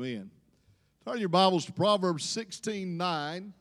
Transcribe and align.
Amen. 0.00 0.30
Turn 1.04 1.18
your 1.18 1.28
Bibles 1.28 1.66
to 1.66 1.72
Proverbs 1.72 2.24
16 2.24 2.96
9. 2.96 3.52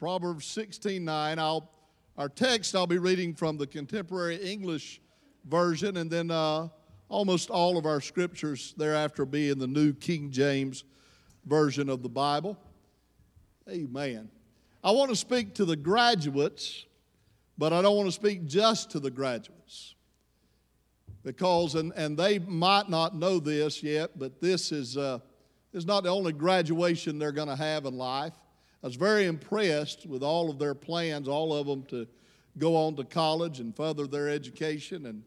Proverbs 0.00 0.44
16 0.46 1.04
9. 1.04 1.38
I'll, 1.38 1.70
our 2.18 2.28
text 2.28 2.74
I'll 2.74 2.88
be 2.88 2.98
reading 2.98 3.32
from 3.32 3.56
the 3.56 3.66
contemporary 3.66 4.42
English 4.42 5.00
version, 5.44 5.98
and 5.98 6.10
then 6.10 6.32
uh, 6.32 6.66
almost 7.08 7.50
all 7.50 7.78
of 7.78 7.86
our 7.86 8.00
scriptures 8.00 8.74
thereafter 8.76 9.24
be 9.24 9.50
in 9.50 9.60
the 9.60 9.68
New 9.68 9.92
King 9.92 10.32
James 10.32 10.82
version 11.44 11.88
of 11.88 12.02
the 12.02 12.08
Bible. 12.08 12.58
Amen. 13.70 14.28
I 14.82 14.90
want 14.90 15.10
to 15.10 15.16
speak 15.16 15.54
to 15.54 15.64
the 15.64 15.76
graduates, 15.76 16.86
but 17.56 17.72
I 17.72 17.82
don't 17.82 17.96
want 17.96 18.08
to 18.08 18.12
speak 18.12 18.46
just 18.46 18.90
to 18.92 18.98
the 19.00 19.12
graduates 19.12 19.94
because, 21.26 21.74
and, 21.74 21.92
and 21.96 22.16
they 22.16 22.38
might 22.38 22.88
not 22.88 23.16
know 23.16 23.40
this 23.40 23.82
yet, 23.82 24.16
but 24.16 24.40
this 24.40 24.70
is, 24.70 24.96
uh, 24.96 25.18
is 25.76 25.86
not 25.86 26.02
the 26.04 26.08
only 26.08 26.32
graduation 26.32 27.18
they're 27.18 27.32
going 27.32 27.48
to 27.48 27.56
have 27.56 27.84
in 27.84 27.96
life. 27.96 28.32
I 28.82 28.86
was 28.86 28.96
very 28.96 29.26
impressed 29.26 30.06
with 30.06 30.22
all 30.22 30.50
of 30.50 30.58
their 30.58 30.74
plans, 30.74 31.28
all 31.28 31.54
of 31.54 31.66
them 31.66 31.82
to 31.84 32.06
go 32.56 32.74
on 32.74 32.96
to 32.96 33.04
college 33.04 33.60
and 33.60 33.76
further 33.76 34.06
their 34.06 34.30
education. 34.30 35.06
And 35.06 35.22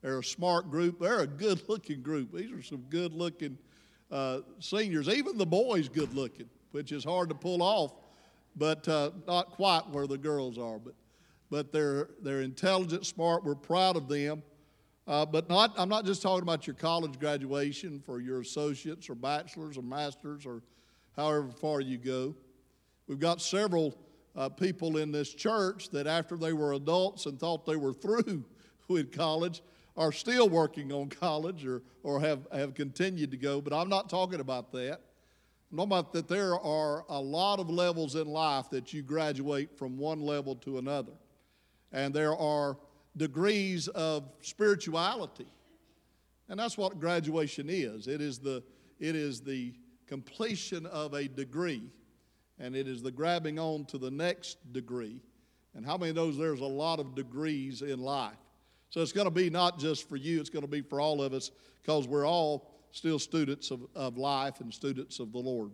they're 0.00 0.18
a 0.18 0.24
smart 0.24 0.70
group. 0.70 1.00
They're 1.00 1.20
a 1.20 1.26
good 1.26 1.68
looking 1.68 2.02
group. 2.02 2.32
These 2.32 2.50
are 2.50 2.62
some 2.62 2.84
good 2.88 3.12
looking 3.12 3.58
uh, 4.10 4.40
seniors. 4.58 5.08
Even 5.08 5.36
the 5.36 5.46
boys 5.46 5.88
good 5.88 6.14
looking, 6.14 6.48
which 6.72 6.92
is 6.92 7.04
hard 7.04 7.28
to 7.28 7.34
pull 7.34 7.62
off, 7.62 7.92
but 8.56 8.88
uh, 8.88 9.10
not 9.26 9.50
quite 9.50 9.86
where 9.90 10.06
the 10.06 10.18
girls 10.18 10.56
are. 10.56 10.78
But, 10.78 10.94
but 11.50 11.72
they're, 11.72 12.08
they're 12.22 12.40
intelligent, 12.40 13.04
smart. 13.04 13.44
We're 13.44 13.54
proud 13.54 13.96
of 13.96 14.08
them. 14.08 14.42
Uh, 15.10 15.26
but 15.26 15.48
not, 15.48 15.74
I'm 15.76 15.88
not 15.88 16.04
just 16.04 16.22
talking 16.22 16.44
about 16.44 16.68
your 16.68 16.74
college 16.74 17.18
graduation 17.18 17.98
for 17.98 18.20
your 18.20 18.42
associates 18.42 19.10
or 19.10 19.16
bachelors 19.16 19.76
or 19.76 19.82
masters 19.82 20.46
or 20.46 20.62
however 21.16 21.48
far 21.50 21.80
you 21.80 21.98
go. 21.98 22.36
We've 23.08 23.18
got 23.18 23.42
several 23.42 23.98
uh, 24.36 24.50
people 24.50 24.98
in 24.98 25.10
this 25.10 25.34
church 25.34 25.90
that, 25.90 26.06
after 26.06 26.36
they 26.36 26.52
were 26.52 26.74
adults 26.74 27.26
and 27.26 27.40
thought 27.40 27.66
they 27.66 27.74
were 27.74 27.92
through 27.92 28.44
with 28.88 29.10
college, 29.10 29.62
are 29.96 30.12
still 30.12 30.48
working 30.48 30.92
on 30.92 31.08
college 31.20 31.66
or, 31.66 31.82
or 32.04 32.20
have, 32.20 32.46
have 32.52 32.74
continued 32.74 33.32
to 33.32 33.36
go. 33.36 33.60
But 33.60 33.72
I'm 33.72 33.88
not 33.88 34.08
talking 34.08 34.38
about 34.38 34.70
that. 34.70 35.00
I'm 35.72 35.76
talking 35.76 35.90
about 35.90 36.12
that 36.12 36.28
there 36.28 36.56
are 36.56 37.04
a 37.08 37.20
lot 37.20 37.58
of 37.58 37.68
levels 37.68 38.14
in 38.14 38.28
life 38.28 38.70
that 38.70 38.92
you 38.92 39.02
graduate 39.02 39.76
from 39.76 39.98
one 39.98 40.20
level 40.20 40.54
to 40.54 40.78
another. 40.78 41.14
And 41.90 42.14
there 42.14 42.36
are 42.36 42.76
degrees 43.20 43.86
of 43.88 44.24
spirituality. 44.40 45.46
And 46.48 46.58
that's 46.58 46.78
what 46.78 46.98
graduation 46.98 47.66
is. 47.68 48.08
It 48.08 48.22
is 48.22 48.38
the, 48.38 48.62
it 48.98 49.14
is 49.14 49.42
the 49.42 49.74
completion 50.06 50.86
of 50.86 51.12
a 51.12 51.28
degree, 51.28 51.82
and 52.58 52.74
it 52.74 52.88
is 52.88 53.02
the 53.02 53.12
grabbing 53.12 53.58
on 53.58 53.84
to 53.84 53.98
the 53.98 54.10
next 54.10 54.72
degree. 54.72 55.20
And 55.74 55.84
how 55.84 55.98
many 55.98 56.14
knows 56.14 56.38
there's 56.38 56.62
a 56.62 56.64
lot 56.64 56.98
of 56.98 57.14
degrees 57.14 57.82
in 57.82 58.00
life? 58.00 58.32
So 58.88 59.02
it's 59.02 59.12
going 59.12 59.26
to 59.26 59.30
be 59.30 59.50
not 59.50 59.78
just 59.78 60.08
for 60.08 60.16
you, 60.16 60.40
it's 60.40 60.50
going 60.50 60.64
to 60.64 60.70
be 60.70 60.80
for 60.80 60.98
all 60.98 61.22
of 61.22 61.34
us 61.34 61.50
because 61.82 62.08
we're 62.08 62.26
all 62.26 62.72
still 62.90 63.18
students 63.18 63.70
of, 63.70 63.86
of 63.94 64.16
life 64.16 64.60
and 64.60 64.72
students 64.72 65.20
of 65.20 65.30
the 65.30 65.38
Lord. 65.38 65.72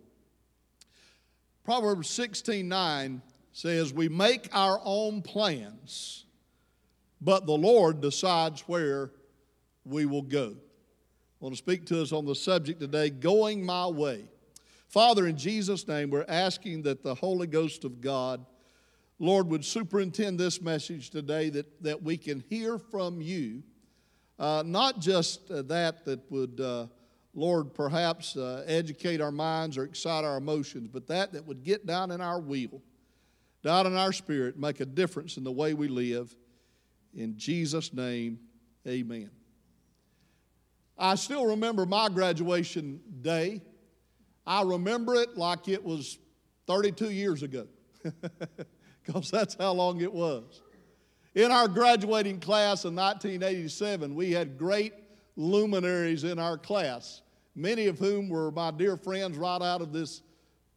Proverbs 1.63 2.09
16 2.09 2.67
9 2.67 3.21
says, 3.53 3.93
We 3.93 4.09
make 4.09 4.49
our 4.51 4.81
own 4.83 5.21
plans 5.21 6.25
but 7.21 7.45
the 7.45 7.53
Lord 7.53 8.01
decides 8.01 8.61
where 8.61 9.11
we 9.85 10.05
will 10.05 10.21
go. 10.21 10.55
I 11.39 11.45
want 11.45 11.53
to 11.53 11.57
speak 11.57 11.85
to 11.87 12.01
us 12.01 12.11
on 12.11 12.25
the 12.25 12.35
subject 12.35 12.79
today 12.79 13.09
going 13.09 13.63
my 13.65 13.87
way. 13.87 14.25
Father, 14.87 15.27
in 15.27 15.37
Jesus' 15.37 15.87
name, 15.87 16.09
we're 16.09 16.25
asking 16.27 16.83
that 16.83 17.03
the 17.03 17.13
Holy 17.13 17.47
Ghost 17.47 17.83
of 17.83 18.01
God, 18.01 18.45
Lord, 19.19 19.47
would 19.49 19.65
superintend 19.65 20.39
this 20.39 20.61
message 20.61 21.09
today 21.09 21.49
that, 21.49 21.83
that 21.83 22.01
we 22.01 22.17
can 22.17 22.43
hear 22.49 22.77
from 22.77 23.21
you. 23.21 23.63
Uh, 24.39 24.63
not 24.65 24.99
just 24.99 25.49
uh, 25.51 25.61
that 25.63 26.05
that 26.05 26.19
would, 26.31 26.59
uh, 26.59 26.87
Lord, 27.33 27.73
perhaps 27.73 28.37
uh, 28.37 28.63
educate 28.67 29.19
our 29.19 29.31
minds 29.31 29.77
or 29.77 29.83
excite 29.83 30.23
our 30.23 30.37
emotions, 30.37 30.89
but 30.91 31.07
that 31.07 31.33
that 31.33 31.45
would 31.45 31.63
get 31.63 31.85
down 31.85 32.11
in 32.11 32.21
our 32.21 32.39
wheel, 32.39 32.81
down 33.63 33.87
in 33.87 33.95
our 33.95 34.13
spirit, 34.13 34.57
make 34.57 34.79
a 34.79 34.85
difference 34.85 35.37
in 35.37 35.43
the 35.43 35.51
way 35.51 35.73
we 35.73 35.87
live. 35.87 36.35
In 37.17 37.35
Jesus' 37.35 37.93
name, 37.93 38.39
amen. 38.87 39.31
I 40.97 41.15
still 41.15 41.47
remember 41.47 41.85
my 41.87 42.09
graduation 42.09 43.01
day. 43.21 43.61
I 44.45 44.61
remember 44.61 45.15
it 45.15 45.35
like 45.35 45.67
it 45.67 45.83
was 45.83 46.19
32 46.67 47.09
years 47.09 47.41
ago, 47.41 47.67
because 49.03 49.31
that's 49.31 49.55
how 49.55 49.73
long 49.73 49.99
it 50.01 50.13
was. 50.13 50.61
In 51.33 51.51
our 51.51 51.67
graduating 51.67 52.39
class 52.39 52.85
in 52.85 52.95
1987, 52.95 54.13
we 54.13 54.31
had 54.31 54.57
great 54.57 54.93
luminaries 55.35 56.23
in 56.23 56.37
our 56.37 56.57
class, 56.57 57.21
many 57.55 57.87
of 57.87 57.97
whom 57.97 58.29
were 58.29 58.51
my 58.51 58.69
dear 58.69 58.95
friends 58.95 59.37
right 59.37 59.61
out 59.61 59.81
of 59.81 59.91
this 59.91 60.21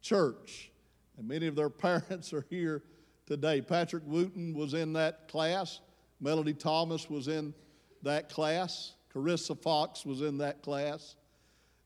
church. 0.01 0.71
And 1.19 1.29
many 1.29 1.47
of 1.47 1.55
their 1.55 1.71
parents 1.71 2.33
are 2.33 2.47
here 2.49 2.83
today. 3.27 3.61
Patrick 3.61 4.05
Wooten 4.07 4.55
was 4.55 4.73
in 4.73 4.95
that 4.95 5.29
class. 5.29 5.81
Melody 6.21 6.55
Thomas 6.55 7.09
was 7.09 7.29
in 7.29 7.55
that 8.03 8.29
class. 8.29 8.95
Carissa 9.15 9.61
Fox 9.61 10.05
was 10.05 10.21
in 10.21 10.39
that 10.39 10.63
class. 10.63 11.17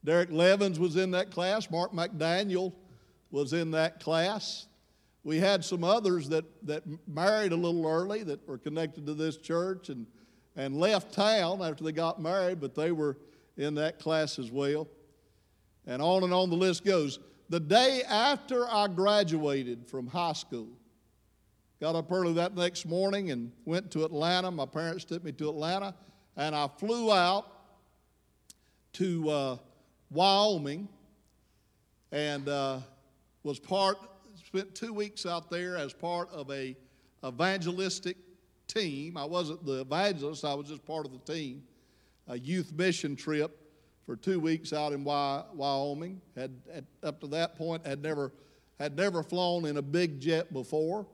Derek 0.04 0.30
Levins 0.30 0.78
was 0.78 0.96
in 0.96 1.12
that 1.12 1.30
class. 1.30 1.70
Mark 1.70 1.92
McDaniel 1.92 2.72
was 3.30 3.52
in 3.52 3.70
that 3.70 4.00
class. 4.00 4.66
We 5.22 5.38
had 5.38 5.64
some 5.64 5.82
others 5.82 6.28
that, 6.28 6.44
that 6.66 6.82
married 7.08 7.52
a 7.52 7.56
little 7.56 7.86
early 7.86 8.22
that 8.24 8.46
were 8.46 8.58
connected 8.58 9.06
to 9.06 9.14
this 9.14 9.38
church 9.38 9.88
and, 9.88 10.06
and 10.54 10.76
left 10.76 11.14
town 11.14 11.62
after 11.62 11.82
they 11.82 11.92
got 11.92 12.20
married, 12.20 12.60
but 12.60 12.74
they 12.74 12.92
were 12.92 13.16
in 13.56 13.74
that 13.76 13.98
class 13.98 14.38
as 14.38 14.50
well. 14.50 14.86
And 15.86 16.02
on 16.02 16.24
and 16.24 16.34
on 16.34 16.50
the 16.50 16.56
list 16.56 16.84
goes. 16.84 17.18
The 17.48 17.60
day 17.60 18.02
after 18.08 18.66
I 18.68 18.88
graduated 18.88 19.86
from 19.86 20.06
high 20.06 20.32
school, 20.32 20.68
Got 21.80 21.96
up 21.96 22.10
early 22.12 22.34
that 22.34 22.54
next 22.54 22.86
morning 22.86 23.30
and 23.32 23.50
went 23.64 23.90
to 23.92 24.04
Atlanta. 24.04 24.50
My 24.50 24.64
parents 24.64 25.04
took 25.04 25.24
me 25.24 25.32
to 25.32 25.48
Atlanta, 25.48 25.94
and 26.36 26.54
I 26.54 26.68
flew 26.78 27.12
out 27.12 27.46
to 28.94 29.28
uh, 29.28 29.56
Wyoming 30.10 30.88
and 32.12 32.48
uh, 32.48 32.78
was 33.42 33.58
part, 33.58 33.98
spent 34.46 34.72
two 34.74 34.92
weeks 34.92 35.26
out 35.26 35.50
there 35.50 35.76
as 35.76 35.92
part 35.92 36.30
of 36.30 36.48
a 36.52 36.76
evangelistic 37.26 38.16
team. 38.68 39.16
I 39.16 39.24
wasn't 39.24 39.66
the 39.66 39.80
evangelist, 39.80 40.44
I 40.44 40.54
was 40.54 40.68
just 40.68 40.84
part 40.86 41.06
of 41.06 41.12
the 41.12 41.32
team. 41.32 41.64
A 42.28 42.38
youth 42.38 42.72
mission 42.72 43.16
trip 43.16 43.58
for 44.06 44.14
two 44.14 44.38
weeks 44.38 44.72
out 44.72 44.92
in 44.92 45.02
Wyoming. 45.02 46.20
Had, 46.36 46.52
had 46.72 46.86
up 47.02 47.20
to 47.20 47.26
that 47.28 47.56
point 47.56 47.84
had 47.84 48.00
never 48.00 48.32
had 48.78 48.96
never 48.96 49.22
flown 49.22 49.66
in 49.66 49.76
a 49.76 49.82
big 49.82 50.20
jet 50.20 50.52
before. 50.52 51.06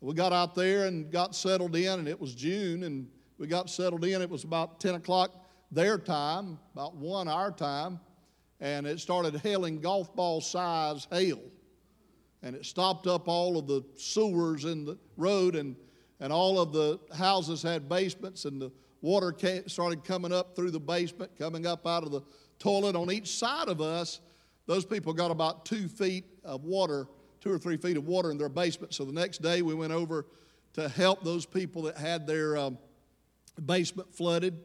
We 0.00 0.12
got 0.12 0.32
out 0.32 0.54
there 0.54 0.86
and 0.86 1.10
got 1.10 1.34
settled 1.34 1.74
in, 1.74 1.98
and 1.98 2.08
it 2.08 2.20
was 2.20 2.34
June, 2.34 2.82
and 2.82 3.08
we 3.38 3.46
got 3.46 3.70
settled 3.70 4.04
in. 4.04 4.20
It 4.20 4.28
was 4.28 4.44
about 4.44 4.78
10 4.78 4.96
o'clock 4.96 5.30
their 5.70 5.98
time, 5.98 6.58
about 6.74 6.96
1 6.96 7.28
our 7.28 7.50
time, 7.50 7.98
and 8.60 8.86
it 8.86 9.00
started 9.00 9.36
hailing 9.36 9.80
golf 9.80 10.14
ball 10.14 10.40
size 10.40 11.06
hail. 11.10 11.40
And 12.42 12.54
it 12.54 12.66
stopped 12.66 13.06
up 13.06 13.26
all 13.26 13.58
of 13.58 13.66
the 13.66 13.82
sewers 13.96 14.66
in 14.66 14.84
the 14.84 14.98
road, 15.16 15.56
and, 15.56 15.74
and 16.20 16.32
all 16.32 16.60
of 16.60 16.72
the 16.72 17.00
houses 17.16 17.62
had 17.62 17.88
basements, 17.88 18.44
and 18.44 18.60
the 18.60 18.70
water 19.00 19.32
came, 19.32 19.66
started 19.66 20.04
coming 20.04 20.32
up 20.32 20.54
through 20.54 20.72
the 20.72 20.80
basement, 20.80 21.30
coming 21.38 21.66
up 21.66 21.86
out 21.86 22.04
of 22.04 22.10
the 22.10 22.20
toilet. 22.58 22.96
On 22.96 23.10
each 23.10 23.30
side 23.38 23.68
of 23.68 23.80
us, 23.80 24.20
those 24.66 24.84
people 24.84 25.14
got 25.14 25.30
about 25.30 25.64
two 25.64 25.88
feet 25.88 26.24
of 26.44 26.64
water 26.64 27.06
two 27.46 27.52
or 27.52 27.58
three 27.58 27.76
feet 27.76 27.96
of 27.96 28.08
water 28.08 28.32
in 28.32 28.38
their 28.38 28.48
basement. 28.48 28.92
So 28.92 29.04
the 29.04 29.12
next 29.12 29.40
day 29.40 29.62
we 29.62 29.72
went 29.72 29.92
over 29.92 30.26
to 30.72 30.88
help 30.88 31.22
those 31.22 31.46
people 31.46 31.82
that 31.82 31.96
had 31.96 32.26
their 32.26 32.56
um, 32.56 32.76
basement 33.64 34.12
flooded. 34.12 34.58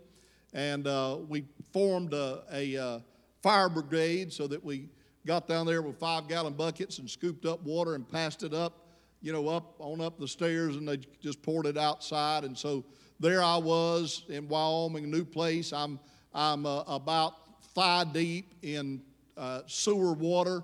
And 0.52 0.88
uh, 0.88 1.20
we 1.30 1.46
formed 1.72 2.16
a, 2.16 2.42
a 2.52 2.78
uh, 2.78 3.00
fire 3.44 3.70
brigade 3.70 4.34
so 4.34 4.48
that 4.48 4.64
we 4.64 4.90
got 5.28 5.48
down 5.48 5.68
there 5.68 5.84
with 5.84 6.00
five 6.00 6.28
gallon 6.28 6.54
buckets 6.54 6.98
and 6.98 7.08
scooped 7.08 7.46
up 7.46 7.62
water 7.62 7.94
and 7.94 8.10
passed 8.10 8.42
it 8.42 8.52
up, 8.52 8.88
you 9.22 9.32
know, 9.32 9.48
up 9.48 9.76
on 9.78 10.02
up 10.02 10.18
the 10.18 10.28
stairs 10.28 10.76
and 10.76 10.88
they 10.88 10.98
just 11.22 11.44
poured 11.44 11.68
it 11.68 11.78
outside. 11.78 12.44
And 12.46 12.58
so 12.58 12.84
there 13.20 13.44
I 13.44 13.58
was 13.58 14.24
in 14.28 14.48
Wyoming, 14.48 15.12
new 15.12 15.24
place. 15.24 15.72
I'm, 15.72 16.00
I'm 16.34 16.66
uh, 16.66 16.82
about 16.88 17.34
thigh 17.76 18.06
deep 18.12 18.56
in 18.64 19.04
uh, 19.38 19.62
sewer 19.68 20.14
water 20.14 20.64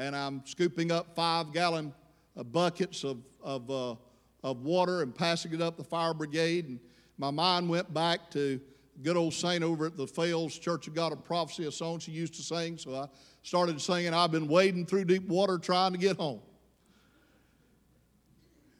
and 0.00 0.16
I'm 0.16 0.40
scooping 0.46 0.90
up 0.90 1.14
five 1.14 1.52
gallon 1.52 1.92
uh, 2.34 2.42
buckets 2.42 3.04
of, 3.04 3.18
of, 3.42 3.70
uh, 3.70 3.96
of 4.42 4.62
water 4.62 5.02
and 5.02 5.14
passing 5.14 5.52
it 5.52 5.60
up 5.60 5.76
the 5.76 5.84
fire 5.84 6.14
brigade. 6.14 6.68
And 6.68 6.80
my 7.18 7.30
mind 7.30 7.68
went 7.68 7.92
back 7.92 8.30
to 8.30 8.58
good 9.02 9.18
old 9.18 9.34
saint 9.34 9.62
over 9.62 9.86
at 9.86 9.98
the 9.98 10.06
Fales 10.06 10.58
Church 10.58 10.88
of 10.88 10.94
God 10.94 11.12
of 11.12 11.22
Prophecy, 11.22 11.66
a 11.66 11.72
song 11.72 11.98
she 11.98 12.12
used 12.12 12.34
to 12.34 12.42
sing. 12.42 12.78
So 12.78 12.94
I 12.94 13.08
started 13.42 13.78
singing, 13.78 14.14
I've 14.14 14.32
been 14.32 14.48
wading 14.48 14.86
through 14.86 15.04
deep 15.04 15.28
water 15.28 15.58
trying 15.58 15.92
to 15.92 15.98
get 15.98 16.16
home. 16.16 16.40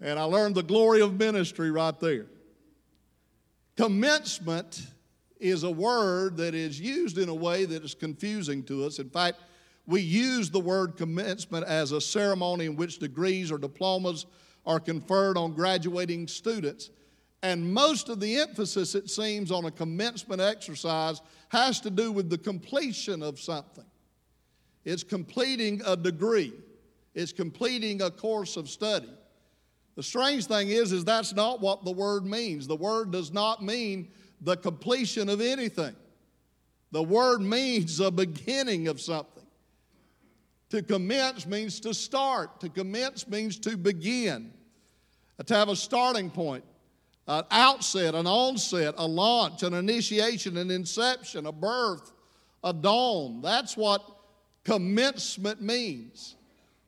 And 0.01 0.19
I 0.19 0.23
learned 0.23 0.55
the 0.55 0.63
glory 0.63 1.03
of 1.03 1.19
ministry 1.19 1.71
right 1.71 1.99
there. 2.01 2.29
Commencement 3.77 4.87
is 5.39 5.65
a 5.65 5.71
word 5.71 6.39
that 6.39 6.55
is 6.55 6.81
used 6.81 7.19
in 7.19 7.29
a 7.29 7.35
way 7.35 7.67
that 7.67 7.85
is 7.85 7.95
confusing 7.95 8.63
to 8.65 8.85
us. 8.85 8.99
In 8.99 9.11
fact, 9.11 9.37
we 9.91 10.01
use 10.01 10.51
the 10.51 10.61
word 10.61 10.97
commencement 10.97 11.67
as 11.67 11.91
a 11.91 12.01
ceremony 12.01 12.67
in 12.67 12.77
which 12.77 13.01
degrees 13.01 13.51
or 13.51 13.59
diplomas 13.59 14.25
are 14.65 14.79
conferred 14.79 15.37
on 15.37 15.53
graduating 15.53 16.29
students. 16.29 16.91
And 17.43 17.75
most 17.75 18.09
of 18.09 18.21
the 18.21 18.37
emphasis, 18.37 18.95
it 18.95 19.11
seems, 19.11 19.51
on 19.51 19.65
a 19.65 19.71
commencement 19.71 20.41
exercise 20.41 21.21
has 21.49 21.81
to 21.81 21.91
do 21.91 22.13
with 22.13 22.31
the 22.31 22.39
completion 22.39 23.21
of 23.21 23.41
something. 23.41 23.85
It's 24.85 25.03
completing 25.03 25.83
a 25.85 25.97
degree, 25.97 26.53
it's 27.15 27.33
completing 27.33 28.01
a 28.03 28.11
course 28.11 28.57
of 28.57 28.71
study. 28.71 29.11
The 29.97 30.05
strange 30.05 30.47
thing 30.47 30.69
is, 30.69 30.93
is 30.93 31.05
that's 31.05 31.35
not 31.35 31.61
what 31.61 31.85
the 31.85 31.91
word 31.91 32.25
means. 32.25 32.69
The 32.69 32.77
word 32.77 33.11
does 33.11 33.33
not 33.33 33.63
mean 33.63 34.13
the 34.41 34.57
completion 34.57 35.29
of 35.29 35.41
anything. 35.41 35.97
The 36.93 37.03
word 37.03 37.41
means 37.41 37.99
the 37.99 38.13
beginning 38.13 38.87
of 38.87 39.01
something. 39.01 39.40
To 40.71 40.83
commence 40.83 41.47
means 41.47 41.81
to 41.81 41.93
start. 41.93 42.61
To 42.61 42.69
commence 42.69 43.29
means 43.29 43.59
to 43.61 43.77
begin. 43.77 44.53
Uh, 45.39 45.43
to 45.43 45.55
have 45.55 45.69
a 45.69 45.77
starting 45.77 46.31
point, 46.31 46.65
an 47.27 47.45
outset, 47.51 48.15
an 48.15 48.27
onset, 48.27 48.95
a 48.97 49.07
launch, 49.07 49.63
an 49.63 49.75
initiation, 49.75 50.57
an 50.57 50.71
inception, 50.71 51.47
a 51.47 51.53
birth, 51.53 52.13
a 52.63 52.73
dawn. 52.73 53.41
That's 53.43 53.77
what 53.77 54.05
commencement 54.65 55.61
means. 55.61 56.37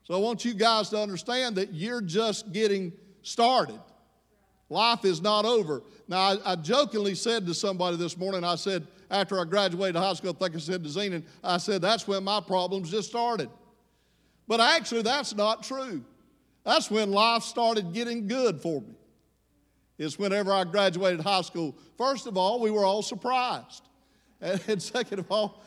So 0.05 0.15
I 0.15 0.19
want 0.19 0.45
you 0.45 0.55
guys 0.55 0.91
to 0.91 0.99
understand 0.99 1.57
that 1.57 1.73
you're 1.73 2.03
just 2.03 2.53
getting 2.53 2.93
started. 3.23 3.81
Life 4.69 5.05
is 5.05 5.21
not 5.21 5.45
over. 5.45 5.83
Now, 6.09 6.19
I, 6.19 6.53
I, 6.53 6.57
jokingly 6.57 7.15
said 7.15 7.47
to 7.47 7.55
somebody 7.55 7.97
this 7.97 8.17
morning, 8.17 8.43
I 8.45 8.57
said, 8.57 8.87
after 9.11 9.39
I 9.41 9.45
graduated 9.45 9.97
high 9.97 10.15
school, 10.15 10.31
I 10.31 10.45
think 10.45 10.57
I 10.57 10.59
said 10.59 10.83
to 10.83 10.89
Zenon, 10.89 11.23
I 11.45 11.59
said, 11.59 11.83
that's 11.83 12.09
when 12.09 12.25
my 12.25 12.41
problems 12.41 12.91
just 12.91 13.09
started. 13.09 13.51
But 14.53 14.61
actually, 14.61 15.01
that's 15.01 15.35
not 15.35 15.63
true. 15.63 16.05
That's 16.63 16.91
when 16.91 17.11
life 17.11 17.43
started 17.43 17.95
getting 17.95 18.27
good 18.27 18.61
for 18.61 18.83
me. 18.83 18.95
It's 19.97 20.19
whenever 20.19 20.53
I 20.53 20.65
graduated 20.65 21.21
high 21.21 21.41
school. 21.41 21.75
First 21.97 22.27
of 22.27 22.37
all, 22.37 22.61
we 22.61 22.71
were 22.71 22.85
all 22.85 23.01
surprised. 23.01 23.83
And, 24.43 24.83
second 24.83 25.21
of 25.21 25.33
all, 25.33 25.63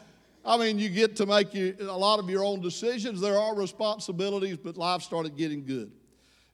I 0.45 0.57
mean, 0.57 0.77
you 0.77 0.89
get 0.89 1.15
to 1.15 1.25
make 1.25 1.55
you, 1.55 1.75
a 1.79 1.97
lot 1.97 2.19
of 2.19 2.29
your 2.29 2.43
own 2.43 2.61
decisions. 2.61 3.19
There 3.19 3.39
are 3.39 3.55
responsibilities, 3.55 4.57
but 4.57 4.77
life 4.77 5.01
started 5.01 5.35
getting 5.35 5.65
good. 5.65 5.91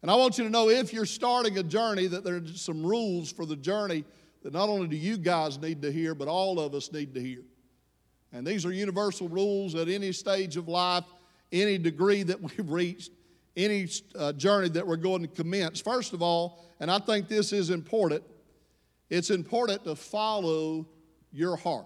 And 0.01 0.09
I 0.09 0.15
want 0.15 0.37
you 0.37 0.45
to 0.45 0.49
know 0.49 0.69
if 0.69 0.93
you're 0.93 1.05
starting 1.05 1.57
a 1.57 1.63
journey, 1.63 2.07
that 2.07 2.23
there's 2.23 2.61
some 2.61 2.81
rules 2.81 3.29
for 3.29 3.45
the 3.45 3.57
journey 3.57 4.05
that 4.43 4.53
not 4.53 4.69
only 4.69 4.87
do 4.87 4.95
you 4.95 5.17
guys 5.17 5.57
need 5.57 5.81
to 5.81 5.91
hear, 5.91 6.15
but 6.15 6.29
all 6.29 6.61
of 6.61 6.75
us 6.75 6.93
need 6.93 7.13
to 7.13 7.19
hear. 7.19 7.41
And 8.31 8.47
these 8.47 8.65
are 8.65 8.71
universal 8.71 9.27
rules 9.27 9.75
at 9.75 9.89
any 9.89 10.13
stage 10.13 10.55
of 10.55 10.69
life, 10.69 11.03
any 11.51 11.77
degree 11.77 12.23
that 12.23 12.41
we've 12.41 12.69
reached, 12.69 13.11
any 13.55 13.87
uh, 14.17 14.33
journey 14.33 14.69
that 14.69 14.85
we're 14.85 14.95
going 14.95 15.21
to 15.21 15.27
commence. 15.27 15.81
First 15.81 16.13
of 16.13 16.21
all, 16.21 16.65
and 16.79 16.89
I 16.89 16.99
think 16.99 17.27
this 17.27 17.53
is 17.53 17.69
important, 17.69 18.23
it's 19.09 19.29
important 19.29 19.83
to 19.83 19.95
follow 19.95 20.87
your 21.31 21.55
heart. 21.55 21.85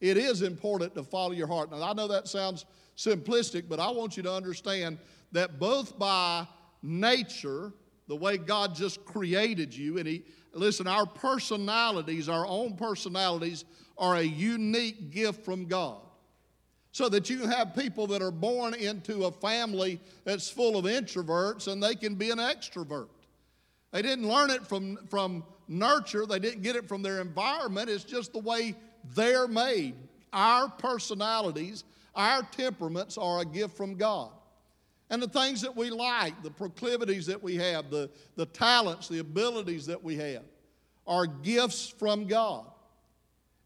It 0.00 0.16
is 0.16 0.42
important 0.42 0.94
to 0.96 1.04
follow 1.04 1.32
your 1.32 1.46
heart. 1.46 1.70
Now, 1.70 1.82
I 1.82 1.92
know 1.92 2.08
that 2.08 2.26
sounds 2.26 2.66
simplistic, 2.96 3.68
but 3.68 3.78
I 3.78 3.90
want 3.90 4.16
you 4.16 4.22
to 4.24 4.32
understand 4.32 4.98
that 5.30 5.58
both 5.58 5.98
by 5.98 6.46
nature, 6.82 7.72
the 8.08 8.16
way 8.16 8.36
God 8.36 8.74
just 8.74 9.04
created 9.04 9.74
you, 9.74 9.98
and 9.98 10.06
He, 10.08 10.24
listen, 10.52 10.88
our 10.88 11.06
personalities, 11.06 12.28
our 12.28 12.46
own 12.46 12.76
personalities, 12.76 13.64
are 13.96 14.16
a 14.16 14.22
unique 14.22 15.12
gift 15.12 15.44
from 15.44 15.66
God. 15.66 16.00
So 16.92 17.08
that 17.08 17.30
you 17.30 17.46
have 17.46 17.74
people 17.74 18.06
that 18.08 18.20
are 18.20 18.30
born 18.30 18.74
into 18.74 19.24
a 19.24 19.32
family 19.32 19.98
that's 20.24 20.50
full 20.50 20.76
of 20.76 20.84
introverts 20.84 21.66
and 21.66 21.82
they 21.82 21.94
can 21.94 22.14
be 22.14 22.30
an 22.30 22.38
extrovert. 22.38 23.08
They 23.92 24.02
didn't 24.02 24.28
learn 24.28 24.50
it 24.50 24.66
from, 24.66 24.98
from 25.08 25.42
nurture, 25.68 26.26
they 26.26 26.38
didn't 26.38 26.62
get 26.62 26.76
it 26.76 26.86
from 26.86 27.02
their 27.02 27.20
environment. 27.20 27.88
It's 27.88 28.04
just 28.04 28.32
the 28.32 28.38
way 28.38 28.74
they're 29.14 29.48
made. 29.48 29.94
Our 30.32 30.68
personalities, 30.68 31.84
our 32.14 32.42
temperaments 32.42 33.16
are 33.16 33.40
a 33.40 33.44
gift 33.44 33.76
from 33.76 33.96
God. 33.96 34.30
And 35.10 35.22
the 35.22 35.28
things 35.28 35.60
that 35.60 35.76
we 35.76 35.90
like, 35.90 36.42
the 36.42 36.50
proclivities 36.50 37.26
that 37.26 37.42
we 37.42 37.56
have, 37.56 37.90
the, 37.90 38.08
the 38.36 38.46
talents, 38.46 39.08
the 39.08 39.18
abilities 39.18 39.84
that 39.86 40.02
we 40.02 40.16
have, 40.16 40.42
are 41.06 41.26
gifts 41.26 41.88
from 41.88 42.26
God. 42.26 42.66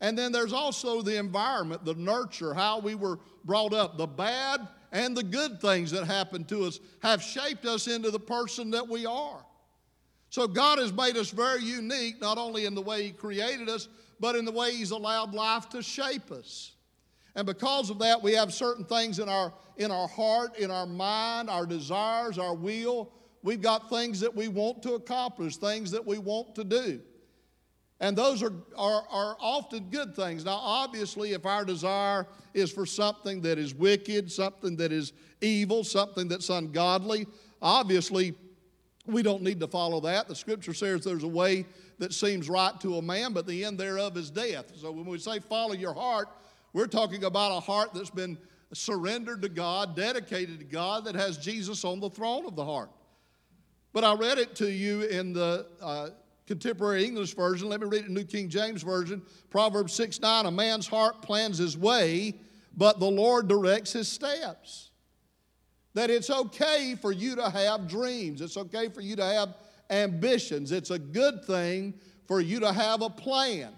And 0.00 0.16
then 0.16 0.32
there's 0.32 0.52
also 0.52 1.00
the 1.00 1.19
environment, 1.19 1.84
the 1.84 1.94
nurture, 1.94 2.52
how 2.52 2.81
we 2.81 2.94
were 2.94 3.19
brought 3.44 3.72
up. 3.72 3.96
The 3.96 4.06
bad 4.06 4.69
and 4.93 5.16
the 5.16 5.22
good 5.22 5.60
things 5.60 5.90
that 5.93 6.04
happened 6.04 6.48
to 6.48 6.64
us 6.64 6.81
have 7.02 7.22
shaped 7.22 7.64
us 7.64 7.87
into 7.87 8.10
the 8.10 8.20
person 8.20 8.70
that 8.72 8.87
we 8.87 9.06
are. 9.06 9.44
So 10.28 10.46
God 10.46 10.78
has 10.78 10.93
made 10.93 11.16
us 11.16 11.31
very 11.31 11.62
unique, 11.62 12.20
not 12.20 12.37
only 12.37 12.66
in 12.66 12.75
the 12.75 12.82
way 12.82 13.04
He 13.04 13.10
created 13.10 13.69
us, 13.69 13.88
but 14.20 14.37
in 14.37 14.44
the 14.44 14.52
way 14.52 14.72
He's 14.72 14.90
allowed 14.90 15.34
life 15.34 15.69
to 15.70 15.82
shape 15.82 16.31
us. 16.31 16.72
And 17.34 17.46
because 17.46 17.90
of 17.90 17.99
that, 18.00 18.22
we 18.22 18.32
have 18.32 18.52
certain 18.52 18.84
things 18.84 19.19
in 19.19 19.28
our, 19.28 19.52
in 19.76 19.90
our 19.90 20.08
heart, 20.08 20.58
in 20.58 20.70
our 20.70 20.87
mind, 20.87 21.49
our 21.49 21.66
desires, 21.66 22.38
our 22.38 22.54
will. 22.54 23.12
We've 23.42 23.60
got 23.60 23.88
things 23.90 24.20
that 24.20 24.34
we 24.34 24.49
want 24.49 24.82
to 24.82 24.94
accomplish, 24.94 25.56
things 25.56 25.90
that 25.90 26.04
we 26.04 26.19
want 26.19 26.54
to 26.56 26.64
do. 26.64 27.00
And 28.00 28.16
those 28.16 28.43
are, 28.43 28.52
are, 28.76 29.04
are 29.10 29.37
often 29.40 29.88
good 29.90 30.14
things. 30.14 30.44
Now, 30.44 30.58
obviously, 30.60 31.32
if 31.32 31.46
our 31.46 31.64
desire 31.64 32.26
is 32.52 32.70
for 32.70 32.84
something 32.84 33.40
that 33.43 33.58
is 33.58 33.75
wicked, 33.75 34.31
something 34.31 34.76
that 34.76 34.93
is 34.93 35.12
evil, 35.40 35.82
something 35.82 36.28
that's 36.28 36.50
ungodly, 36.50 37.26
obviously, 37.62 38.34
we 39.06 39.22
don't 39.22 39.43
need 39.43 39.60
to 39.60 39.69
follow 39.69 40.00
that. 40.00 40.28
The 40.28 40.34
scripture 40.34 40.75
says 40.75 41.04
there's 41.04 41.22
a 41.22 41.28
way 41.28 41.64
that 41.98 42.12
seems 42.12 42.50
right 42.50 42.78
to 42.81 42.96
a 42.96 43.02
man, 43.02 43.32
but 43.32 43.46
the 43.46 43.64
end 43.64 43.78
thereof 43.78 44.16
is 44.16 44.31
death. 44.31 44.72
So 44.76 44.90
when 44.92 45.06
we 45.06 45.19
say 45.19 45.38
follow 45.38 45.72
your 45.72 45.94
heart, 45.94 46.28
we're 46.75 46.87
talking 46.87 47.25
about 47.25 47.56
a 47.56 47.60
heart 47.60 47.94
that's 47.94 48.10
been 48.10 48.37
surrendered 48.75 49.40
to 49.42 49.49
God, 49.49 49.96
dedicated 49.96 50.58
to 50.58 50.64
God, 50.66 51.04
that 51.06 51.14
has 51.14 51.38
Jesus 51.38 51.85
on 51.85 52.00
the 52.00 52.11
throne 52.11 52.44
of 52.44 52.56
the 52.56 52.64
heart. 52.64 52.90
But 53.94 54.04
I 54.04 54.14
read 54.14 54.37
it 54.38 54.54
to 54.56 54.70
you 54.70 55.02
in 55.02 55.32
the 55.32 55.66
uh, 55.80 56.11
contemporary 56.46 57.04
English 57.04 57.34
version. 57.34 57.68
Let 57.68 57.80
me 57.80 57.86
read 57.86 58.04
it 58.04 58.08
in 58.08 58.14
New 58.14 58.24
King 58.24 58.48
James 58.48 58.82
Version. 58.82 59.22
Proverbs 59.50 59.92
6 59.94 60.20
9 60.20 60.46
A 60.46 60.50
man's 60.50 60.86
heart 60.86 61.22
plans 61.22 61.58
his 61.58 61.76
way, 61.76 62.34
but 62.76 63.00
the 63.00 63.10
Lord 63.10 63.48
directs 63.48 63.92
his 63.92 64.08
steps. 64.08 64.90
That 65.94 66.10
it's 66.10 66.30
okay 66.30 66.94
for 67.00 67.10
you 67.10 67.36
to 67.36 67.48
have 67.50 67.88
dreams, 67.88 68.40
it's 68.40 68.56
okay 68.56 68.88
for 68.88 69.00
you 69.00 69.16
to 69.16 69.24
have 69.24 69.54
ambitions. 69.90 70.72
It's 70.72 70.90
a 70.90 70.98
good 70.98 71.44
thing 71.44 71.94
for 72.26 72.40
you 72.40 72.60
to 72.60 72.72
have 72.72 73.02
a 73.02 73.10
plan. 73.10 73.72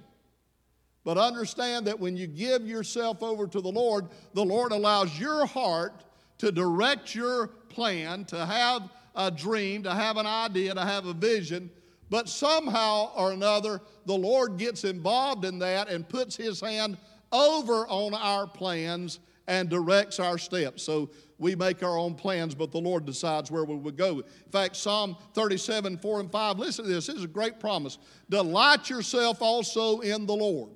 But 1.04 1.16
understand 1.16 1.86
that 1.86 1.98
when 1.98 2.16
you 2.16 2.26
give 2.26 2.66
yourself 2.66 3.22
over 3.22 3.46
to 3.46 3.60
the 3.60 3.70
Lord, 3.70 4.08
the 4.34 4.44
Lord 4.44 4.72
allows 4.72 5.18
your 5.18 5.46
heart 5.46 6.04
to 6.38 6.52
direct 6.52 7.14
your 7.14 7.46
plan, 7.46 8.24
to 8.26 8.44
have 8.44 8.90
a 9.14 9.30
dream, 9.30 9.82
to 9.84 9.94
have 9.94 10.16
an 10.16 10.26
idea, 10.26 10.74
to 10.74 10.84
have 10.84 11.06
a 11.06 11.12
vision. 11.12 11.70
But 12.10 12.28
somehow 12.28 13.12
or 13.14 13.32
another, 13.32 13.80
the 14.06 14.16
Lord 14.16 14.56
gets 14.56 14.84
involved 14.84 15.44
in 15.44 15.58
that 15.58 15.88
and 15.88 16.08
puts 16.08 16.36
His 16.36 16.60
hand 16.60 16.96
over 17.32 17.86
on 17.88 18.14
our 18.14 18.46
plans 18.46 19.20
and 19.46 19.68
directs 19.68 20.20
our 20.20 20.38
steps. 20.38 20.82
So 20.82 21.10
we 21.38 21.54
make 21.54 21.82
our 21.82 21.96
own 21.96 22.14
plans, 22.14 22.54
but 22.54 22.72
the 22.72 22.80
Lord 22.80 23.06
decides 23.06 23.50
where 23.50 23.64
we 23.64 23.76
will 23.76 23.92
go. 23.92 24.18
In 24.18 24.52
fact, 24.52 24.76
Psalm 24.76 25.16
37, 25.34 25.98
4 25.98 26.20
and 26.20 26.30
5, 26.30 26.58
listen 26.58 26.84
to 26.84 26.90
this. 26.90 27.06
This 27.06 27.16
is 27.16 27.24
a 27.24 27.28
great 27.28 27.60
promise. 27.60 27.98
Delight 28.28 28.90
yourself 28.90 29.40
also 29.40 30.00
in 30.00 30.26
the 30.26 30.34
Lord, 30.34 30.70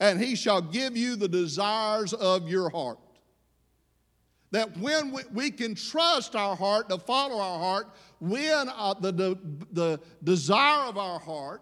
and 0.00 0.20
he 0.20 0.36
shall 0.36 0.62
give 0.62 0.96
you 0.96 1.16
the 1.16 1.28
desires 1.28 2.12
of 2.14 2.48
your 2.48 2.70
heart. 2.70 2.98
That 4.52 4.76
when 4.78 5.12
we, 5.12 5.22
we 5.32 5.50
can 5.50 5.74
trust 5.74 6.36
our 6.36 6.54
heart 6.54 6.90
to 6.90 6.98
follow 6.98 7.38
our 7.38 7.58
heart, 7.58 7.86
when 8.22 8.68
uh, 8.68 8.94
the, 8.94 9.10
the, 9.10 9.38
the 9.72 10.00
desire 10.22 10.88
of 10.88 10.96
our 10.96 11.18
heart, 11.18 11.60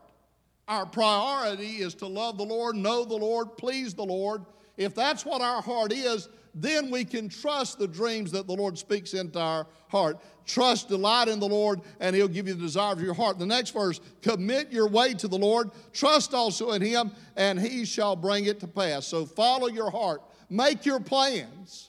our 0.68 0.84
priority 0.84 1.76
is 1.76 1.94
to 1.94 2.06
love 2.06 2.36
the 2.36 2.44
Lord, 2.44 2.76
know 2.76 3.06
the 3.06 3.16
Lord, 3.16 3.56
please 3.56 3.94
the 3.94 4.04
Lord. 4.04 4.44
If 4.76 4.94
that's 4.94 5.24
what 5.24 5.40
our 5.40 5.62
heart 5.62 5.90
is, 5.90 6.28
then 6.54 6.90
we 6.90 7.06
can 7.06 7.30
trust 7.30 7.78
the 7.78 7.88
dreams 7.88 8.30
that 8.32 8.46
the 8.46 8.52
Lord 8.52 8.76
speaks 8.76 9.14
into 9.14 9.38
our 9.40 9.66
heart. 9.88 10.18
Trust, 10.44 10.88
delight 10.88 11.28
in 11.28 11.40
the 11.40 11.48
Lord, 11.48 11.80
and 11.98 12.14
He'll 12.14 12.28
give 12.28 12.46
you 12.46 12.52
the 12.52 12.60
desire 12.60 12.92
of 12.92 13.00
your 13.00 13.14
heart. 13.14 13.38
The 13.38 13.46
next 13.46 13.70
verse 13.70 13.98
commit 14.20 14.70
your 14.70 14.86
way 14.86 15.14
to 15.14 15.28
the 15.28 15.38
Lord, 15.38 15.70
trust 15.94 16.34
also 16.34 16.72
in 16.72 16.82
Him, 16.82 17.10
and 17.36 17.58
He 17.58 17.86
shall 17.86 18.16
bring 18.16 18.44
it 18.44 18.60
to 18.60 18.66
pass. 18.66 19.06
So 19.06 19.24
follow 19.24 19.68
your 19.68 19.90
heart, 19.90 20.20
make 20.50 20.84
your 20.84 21.00
plans, 21.00 21.88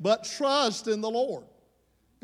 but 0.00 0.24
trust 0.24 0.88
in 0.88 1.00
the 1.00 1.10
Lord 1.10 1.44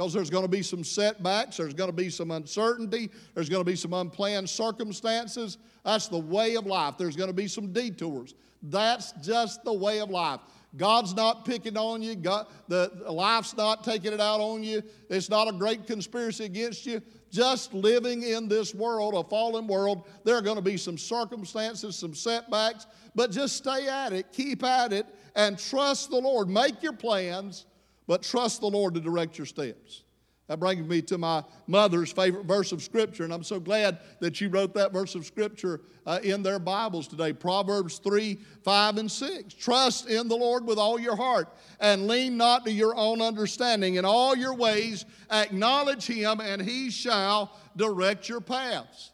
because 0.01 0.15
there's 0.15 0.31
going 0.31 0.45
to 0.45 0.49
be 0.49 0.63
some 0.63 0.83
setbacks, 0.83 1.59
there's 1.59 1.75
going 1.75 1.91
to 1.91 1.95
be 1.95 2.09
some 2.09 2.31
uncertainty, 2.31 3.11
there's 3.35 3.51
going 3.51 3.61
to 3.61 3.71
be 3.71 3.77
some 3.77 3.93
unplanned 3.93 4.49
circumstances. 4.49 5.59
That's 5.85 6.09
the 6.09 6.19
way 6.19 6.57
of 6.57 6.65
life. 6.65 6.95
There's 6.97 7.17
going 7.17 7.29
to 7.29 7.35
be 7.35 7.47
some 7.47 7.71
detours. 7.71 8.33
That's 8.63 9.13
just 9.21 9.63
the 9.63 9.75
way 9.75 10.01
of 10.01 10.09
life. 10.09 10.41
God's 10.75 11.15
not 11.15 11.45
picking 11.45 11.77
on 11.77 12.01
you. 12.01 12.15
God, 12.15 12.47
the, 12.67 12.91
life's 13.11 13.55
not 13.59 13.85
taking 13.85 14.15
it 14.15 14.23
out 14.23 14.41
on 14.41 14.63
you. 14.63 14.83
It's 15.11 15.29
not 15.29 15.49
a 15.49 15.53
great 15.53 15.87
conspiracy 15.87 16.47
against 16.47 16.87
you. 16.87 17.03
Just 17.31 17.75
living 17.75 18.23
in 18.23 18.49
this 18.49 18.75
world, 18.75 19.13
a 19.13 19.29
fallen 19.29 19.67
world, 19.67 20.09
there 20.25 20.35
are 20.35 20.43
going 20.43 20.57
to 20.57 20.63
be 20.63 20.79
some 20.79 20.97
circumstances, 20.97 21.95
some 21.95 22.15
setbacks, 22.15 22.87
but 23.15 23.33
just 23.33 23.55
stay 23.55 23.87
at 23.87 24.15
it, 24.15 24.33
keep 24.33 24.65
at 24.65 24.95
it, 24.95 25.05
and 25.37 25.59
trust 25.59 26.09
the 26.09 26.17
Lord. 26.17 26.49
Make 26.49 26.83
your 26.83 26.95
plans 26.95 27.67
but 28.11 28.25
trust 28.25 28.61
the 28.61 28.67
Lord 28.67 28.95
to 28.95 29.01
direct 29.01 29.39
your 29.39 29.47
steps. 29.47 30.03
That 30.49 30.59
brings 30.59 30.85
me 30.85 31.01
to 31.03 31.17
my 31.17 31.45
mother's 31.69 32.11
favorite 32.11 32.45
verse 32.45 32.73
of 32.73 32.83
Scripture, 32.83 33.23
and 33.23 33.33
I'm 33.33 33.45
so 33.45 33.61
glad 33.61 34.01
that 34.19 34.41
you 34.41 34.49
wrote 34.49 34.75
that 34.75 34.93
verse 34.93 35.15
of 35.15 35.25
Scripture 35.25 35.83
uh, 36.05 36.19
in 36.25 36.43
their 36.43 36.59
Bibles 36.59 37.07
today 37.07 37.33
Proverbs 37.33 37.99
3 37.99 38.37
5 38.65 38.97
and 38.99 39.09
6. 39.09 39.55
Trust 39.55 40.09
in 40.09 40.27
the 40.27 40.35
Lord 40.35 40.67
with 40.67 40.77
all 40.77 40.99
your 40.99 41.15
heart, 41.15 41.57
and 41.79 42.09
lean 42.09 42.37
not 42.37 42.65
to 42.65 42.73
your 42.73 42.97
own 42.97 43.23
understanding. 43.23 43.95
In 43.95 44.05
all 44.05 44.35
your 44.35 44.55
ways, 44.55 45.05
acknowledge 45.31 46.05
Him, 46.05 46.41
and 46.41 46.61
He 46.61 46.91
shall 46.91 47.57
direct 47.77 48.29
your 48.29 48.41
paths. 48.41 49.13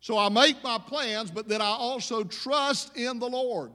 So 0.00 0.16
I 0.16 0.30
make 0.30 0.64
my 0.64 0.78
plans, 0.78 1.30
but 1.30 1.46
then 1.46 1.60
I 1.60 1.66
also 1.66 2.24
trust 2.24 2.96
in 2.96 3.18
the 3.18 3.28
Lord 3.28 3.70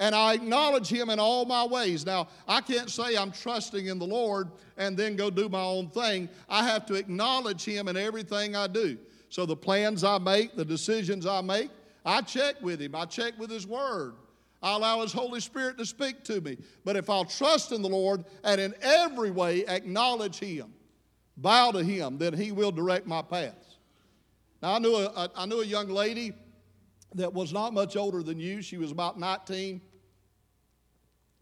and 0.00 0.14
I 0.14 0.34
acknowledge 0.34 0.88
Him 0.88 1.10
in 1.10 1.20
all 1.20 1.44
my 1.44 1.64
ways. 1.64 2.04
Now, 2.04 2.28
I 2.48 2.60
can't 2.60 2.90
say 2.90 3.16
I'm 3.16 3.30
trusting 3.30 3.86
in 3.86 3.98
the 3.98 4.06
Lord 4.06 4.50
and 4.76 4.96
then 4.96 5.16
go 5.16 5.30
do 5.30 5.48
my 5.48 5.62
own 5.62 5.88
thing. 5.88 6.28
I 6.48 6.64
have 6.64 6.84
to 6.86 6.94
acknowledge 6.94 7.64
Him 7.64 7.88
in 7.88 7.96
everything 7.96 8.56
I 8.56 8.66
do. 8.66 8.98
So, 9.28 9.46
the 9.46 9.56
plans 9.56 10.04
I 10.04 10.18
make, 10.18 10.56
the 10.56 10.64
decisions 10.64 11.26
I 11.26 11.40
make, 11.40 11.70
I 12.04 12.22
check 12.22 12.60
with 12.60 12.80
Him, 12.80 12.94
I 12.94 13.04
check 13.04 13.38
with 13.38 13.50
His 13.50 13.66
Word. 13.66 14.14
I 14.62 14.74
allow 14.74 15.02
His 15.02 15.12
Holy 15.12 15.40
Spirit 15.40 15.78
to 15.78 15.86
speak 15.86 16.24
to 16.24 16.40
me. 16.40 16.56
But 16.84 16.96
if 16.96 17.08
I'll 17.10 17.24
trust 17.24 17.70
in 17.72 17.82
the 17.82 17.88
Lord 17.88 18.24
and 18.42 18.60
in 18.60 18.74
every 18.82 19.30
way 19.30 19.64
acknowledge 19.66 20.38
Him, 20.38 20.72
bow 21.36 21.70
to 21.70 21.84
Him, 21.84 22.18
then 22.18 22.32
He 22.32 22.50
will 22.50 22.72
direct 22.72 23.06
my 23.06 23.22
paths. 23.22 23.76
Now, 24.60 24.74
I 24.74 24.78
knew 24.78 24.96
a, 24.96 25.30
I 25.36 25.46
knew 25.46 25.60
a 25.60 25.66
young 25.66 25.88
lady 25.88 26.32
that 27.14 27.32
was 27.32 27.52
not 27.52 27.72
much 27.72 27.96
older 27.96 28.22
than 28.22 28.38
you. 28.38 28.60
She 28.60 28.76
was 28.76 28.90
about 28.90 29.18
19 29.18 29.80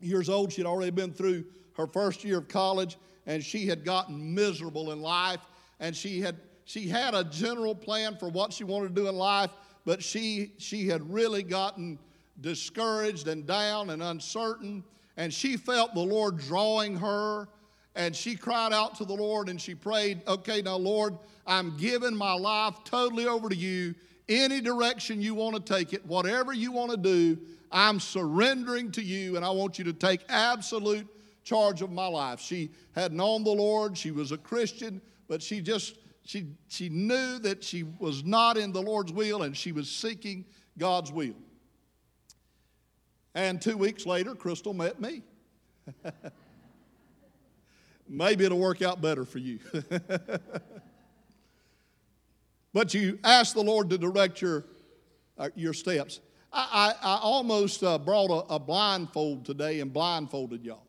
years 0.01 0.29
old. 0.29 0.53
She'd 0.53 0.67
already 0.67 0.91
been 0.91 1.13
through 1.13 1.45
her 1.77 1.87
first 1.87 2.25
year 2.25 2.39
of 2.39 2.49
college, 2.49 2.99
and 3.27 3.43
she 3.43 3.67
had 3.67 3.85
gotten 3.85 4.35
miserable 4.35 4.93
in 4.93 5.01
life. 5.01 5.41
And 5.81 5.97
she 5.97 6.21
had 6.21 6.37
she 6.65 6.87
had 6.87 7.15
a 7.15 7.25
general 7.25 7.75
plan 7.75 8.17
for 8.17 8.29
what 8.29 8.53
she 8.53 8.63
wanted 8.65 8.95
to 8.95 9.03
do 9.03 9.09
in 9.09 9.17
life, 9.17 9.51
but 9.85 10.03
she 10.03 10.53
she 10.59 10.87
had 10.87 11.13
really 11.13 11.43
gotten 11.43 11.99
discouraged 12.41 13.29
and 13.29 13.47
down 13.47 13.91
and 13.91 14.03
uncertain. 14.03 14.85
And 15.17 15.33
she 15.33 15.57
felt 15.57 15.95
the 15.95 16.01
Lord 16.01 16.39
drawing 16.39 16.97
her, 16.97 17.49
and 17.95 18.15
she 18.15 18.37
cried 18.37 18.73
out 18.73 18.97
to 18.97 19.05
the 19.05 19.15
Lord 19.15 19.49
and 19.49 19.61
she 19.61 19.75
prayed, 19.75 20.23
"Okay, 20.29 20.63
now 20.63 20.77
Lord, 20.77 21.19
I'm 21.47 21.77
giving 21.77 22.15
my 22.15 22.35
life 22.35 22.77
totally 22.85 23.27
over 23.27 23.49
to 23.49 23.57
you." 23.57 23.95
Any 24.41 24.61
direction 24.61 25.21
you 25.21 25.35
want 25.35 25.55
to 25.55 25.61
take 25.61 25.93
it, 25.93 26.05
whatever 26.07 26.53
you 26.53 26.73
want 26.73 26.91
to 26.91 26.97
do, 26.97 27.39
I'm 27.71 28.01
surrendering 28.01 28.91
to 28.93 29.03
you 29.03 29.37
and 29.37 29.45
I 29.45 29.51
want 29.51 29.79
you 29.79 29.85
to 29.85 29.93
take 29.93 30.21
absolute 30.29 31.07
charge 31.45 31.83
of 31.83 31.91
my 31.91 32.07
life. 32.07 32.41
She 32.41 32.71
had 32.95 33.13
known 33.13 33.45
the 33.45 33.51
Lord, 33.51 33.97
she 33.97 34.11
was 34.11 34.33
a 34.33 34.39
Christian, 34.39 35.01
but 35.29 35.43
she 35.43 35.61
just 35.61 35.97
she 36.25 36.47
she 36.69 36.89
knew 36.89 37.39
that 37.41 37.65
she 37.65 37.83
was 37.83 38.25
not 38.25 38.57
in 38.57 38.73
the 38.73 38.83
Lord's 38.83 39.13
will 39.13 39.43
and 39.43 39.57
she 39.57 39.73
was 39.73 39.91
seeking 39.91 40.45
God's 40.79 41.11
will. 41.11 41.35
And 43.35 43.61
2 43.63 43.79
weeks 43.79 44.05
later, 44.05 44.35
Crystal 44.35 44.75
met 44.75 45.01
me. 45.01 45.23
Maybe 48.09 48.45
it'll 48.45 48.59
work 48.59 48.83
out 48.83 49.01
better 49.01 49.25
for 49.25 49.39
you. 49.39 49.59
but 52.73 52.95
you 52.95 53.19
ask 53.25 53.55
the 53.55 53.63
Lord 53.63 53.91
to 53.91 53.99
direct 53.99 54.41
your, 54.41 54.65
uh, 55.39 55.51
your 55.55 55.73
steps. 55.73 56.21
I, 56.53 56.95
I, 57.03 57.15
I 57.15 57.19
almost 57.21 57.83
uh, 57.83 57.99
brought 57.99 58.31
a, 58.31 58.55
a 58.55 58.59
blindfold 58.59 59.45
today 59.45 59.81
and 59.81 59.93
blindfolded 59.93 60.65
y'all. 60.65 60.87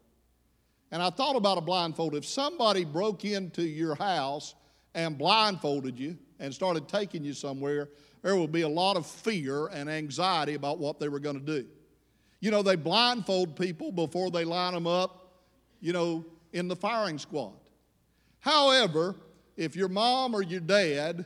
And 0.92 1.02
I 1.02 1.10
thought 1.10 1.36
about 1.36 1.58
a 1.58 1.62
blindfold. 1.62 2.16
If 2.16 2.26
somebody 2.26 2.86
broke 2.86 3.26
into 3.26 3.64
your 3.64 3.96
house 3.96 4.54
and 4.94 5.18
blindfolded 5.18 5.98
you 5.98 6.18
and 6.40 6.54
started 6.54 6.88
taking 6.88 7.24
you 7.24 7.34
somewhere, 7.34 7.90
there 8.22 8.36
would 8.36 8.52
be 8.52 8.62
a 8.62 8.70
lot 8.70 8.96
of 8.96 9.06
fear 9.06 9.68
and 9.68 9.90
anxiety 9.90 10.54
about 10.54 10.78
what 10.78 11.00
they 11.00 11.10
were 11.10 11.20
going 11.20 11.40
to 11.40 11.62
do. 11.62 11.68
You 12.40 12.52
know, 12.52 12.62
they 12.62 12.76
blindfold 12.76 13.56
people 13.56 13.92
before 13.92 14.30
they 14.30 14.46
line 14.46 14.74
them 14.74 14.86
up, 14.86 15.32
you 15.82 15.94
know, 15.94 16.26
in 16.52 16.68
the 16.68 16.76
firing 16.76 17.18
squad. 17.18 17.54
However, 18.40 19.16
if 19.58 19.76
your 19.76 19.88
mom 19.88 20.36
or 20.36 20.42
your 20.42 20.60
dad 20.60 21.26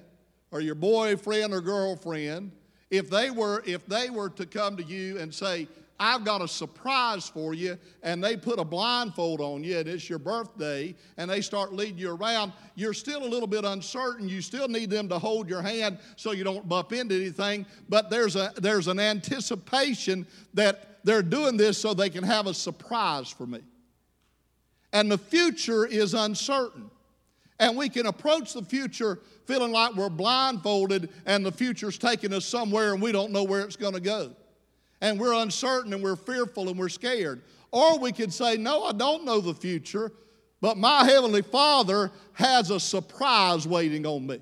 or 0.51 0.61
your 0.61 0.75
boyfriend 0.75 1.53
or 1.53 1.61
girlfriend, 1.61 2.51
if 2.89 3.09
they 3.09 3.29
were 3.29 3.63
if 3.65 3.85
they 3.85 4.09
were 4.09 4.29
to 4.29 4.45
come 4.45 4.77
to 4.77 4.83
you 4.83 5.17
and 5.19 5.33
say, 5.33 5.67
I've 5.99 6.23
got 6.23 6.41
a 6.41 6.47
surprise 6.47 7.27
for 7.27 7.53
you, 7.53 7.77
and 8.03 8.23
they 8.23 8.37
put 8.37 8.59
a 8.59 8.63
blindfold 8.63 9.41
on 9.41 9.63
you, 9.63 9.79
and 9.79 9.87
it's 9.87 10.07
your 10.07 10.19
birthday, 10.19 10.93
and 11.17 11.29
they 11.29 11.41
start 11.41 11.73
leading 11.73 11.97
you 11.97 12.11
around, 12.11 12.53
you're 12.75 12.93
still 12.93 13.23
a 13.23 13.27
little 13.27 13.47
bit 13.47 13.65
uncertain. 13.65 14.29
You 14.29 14.41
still 14.41 14.67
need 14.67 14.91
them 14.91 15.09
to 15.09 15.17
hold 15.17 15.49
your 15.49 15.63
hand 15.63 15.97
so 16.15 16.33
you 16.33 16.43
don't 16.43 16.69
bump 16.69 16.93
into 16.93 17.15
anything, 17.15 17.65
but 17.89 18.11
there's, 18.11 18.35
a, 18.35 18.53
there's 18.57 18.87
an 18.87 18.99
anticipation 18.99 20.27
that 20.53 20.99
they're 21.03 21.23
doing 21.23 21.57
this 21.57 21.79
so 21.79 21.93
they 21.93 22.11
can 22.11 22.23
have 22.23 22.45
a 22.45 22.53
surprise 22.53 23.29
for 23.29 23.47
me. 23.47 23.61
And 24.93 25.11
the 25.11 25.17
future 25.17 25.85
is 25.85 26.13
uncertain. 26.13 26.91
And 27.59 27.75
we 27.75 27.89
can 27.89 28.05
approach 28.05 28.53
the 28.53 28.63
future 28.63 29.19
feeling 29.45 29.71
like 29.71 29.95
we're 29.95 30.09
blindfolded 30.09 31.09
and 31.25 31.45
the 31.45 31.51
future's 31.51 31.97
taking 31.97 32.33
us 32.33 32.45
somewhere 32.45 32.93
and 32.93 33.01
we 33.01 33.11
don't 33.11 33.31
know 33.31 33.43
where 33.43 33.61
it's 33.61 33.75
going 33.75 33.93
to 33.93 33.99
go. 33.99 34.31
And 35.01 35.19
we're 35.19 35.33
uncertain 35.33 35.93
and 35.93 36.03
we're 36.03 36.15
fearful 36.15 36.69
and 36.69 36.77
we're 36.77 36.89
scared. 36.89 37.41
Or 37.71 37.99
we 37.99 38.11
could 38.11 38.33
say, 38.33 38.57
No, 38.57 38.83
I 38.83 38.91
don't 38.91 39.25
know 39.25 39.41
the 39.41 39.53
future, 39.53 40.11
but 40.61 40.77
my 40.77 41.03
Heavenly 41.03 41.41
Father 41.41 42.11
has 42.33 42.69
a 42.69 42.79
surprise 42.79 43.67
waiting 43.67 44.05
on 44.05 44.27
me. 44.27 44.39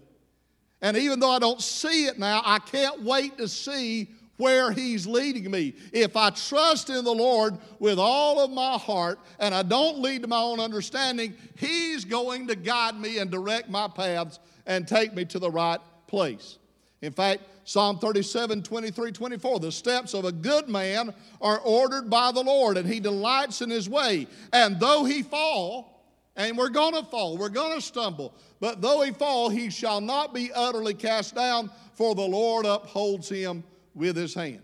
And 0.81 0.97
even 0.97 1.19
though 1.19 1.31
I 1.31 1.39
don't 1.39 1.61
see 1.61 2.05
it 2.05 2.19
now, 2.19 2.41
I 2.45 2.59
can't 2.59 3.01
wait 3.01 3.37
to 3.37 3.47
see 3.47 4.09
where 4.37 4.71
He's 4.71 5.07
leading 5.07 5.49
me. 5.49 5.75
If 5.91 6.15
I 6.15 6.29
trust 6.29 6.89
in 6.89 7.03
the 7.03 7.13
Lord 7.13 7.57
with 7.79 7.99
all 7.99 8.43
of 8.43 8.51
my 8.51 8.77
heart 8.77 9.19
and 9.39 9.53
I 9.53 9.63
don't 9.63 9.99
lead 9.99 10.21
to 10.23 10.27
my 10.27 10.41
own 10.41 10.59
understanding, 10.59 11.35
He's 11.57 12.05
going 12.05 12.47
to 12.47 12.55
guide 12.55 12.99
me 12.99 13.19
and 13.19 13.31
direct 13.31 13.69
my 13.69 13.87
paths 13.87 14.39
and 14.65 14.87
take 14.87 15.13
me 15.13 15.25
to 15.25 15.39
the 15.39 15.51
right 15.51 15.79
place. 16.07 16.57
In 17.01 17.11
fact, 17.11 17.43
Psalm 17.65 17.97
37, 17.97 18.61
23, 18.61 19.11
24, 19.11 19.59
the 19.59 19.71
steps 19.71 20.13
of 20.13 20.25
a 20.25 20.31
good 20.31 20.69
man 20.69 21.13
are 21.41 21.59
ordered 21.59 22.09
by 22.09 22.31
the 22.31 22.43
Lord, 22.43 22.77
and 22.77 22.87
he 22.87 22.99
delights 22.99 23.61
in 23.61 23.69
his 23.69 23.89
way. 23.89 24.27
And 24.53 24.79
though 24.79 25.03
he 25.03 25.23
fall, 25.23 26.03
and 26.35 26.57
we're 26.57 26.69
going 26.69 26.93
to 26.93 27.03
fall, 27.03 27.37
we're 27.37 27.49
going 27.49 27.75
to 27.75 27.81
stumble, 27.81 28.35
but 28.59 28.81
though 28.81 29.01
he 29.01 29.11
fall, 29.11 29.49
he 29.49 29.69
shall 29.69 29.99
not 29.99 30.33
be 30.33 30.51
utterly 30.53 30.93
cast 30.93 31.35
down, 31.35 31.71
for 31.93 32.13
the 32.13 32.21
Lord 32.21 32.65
upholds 32.65 33.29
him 33.29 33.63
with 33.95 34.15
his 34.15 34.33
hand. 34.33 34.61